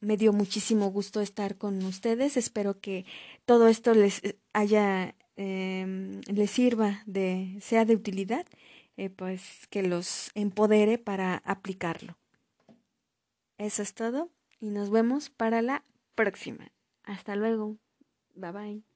Me 0.00 0.18
dio 0.18 0.34
muchísimo 0.34 0.90
gusto 0.90 1.22
estar 1.22 1.56
con 1.56 1.82
ustedes. 1.84 2.36
Espero 2.36 2.78
que 2.78 3.06
todo 3.46 3.68
esto 3.68 3.94
les 3.94 4.20
haya, 4.52 5.14
eh, 5.36 6.20
les 6.26 6.50
sirva 6.50 7.02
de, 7.06 7.56
sea 7.62 7.86
de 7.86 7.94
utilidad, 7.94 8.46
eh, 8.98 9.08
pues 9.08 9.66
que 9.70 9.82
los 9.82 10.30
empodere 10.34 10.98
para 10.98 11.38
aplicarlo. 11.46 12.18
Eso 13.56 13.80
es 13.80 13.94
todo 13.94 14.35
y 14.60 14.70
nos 14.70 14.90
vemos 14.90 15.30
para 15.30 15.62
la 15.62 15.84
próxima. 16.14 16.72
Hasta 17.04 17.36
luego. 17.36 17.76
Bye 18.34 18.52
bye. 18.52 18.95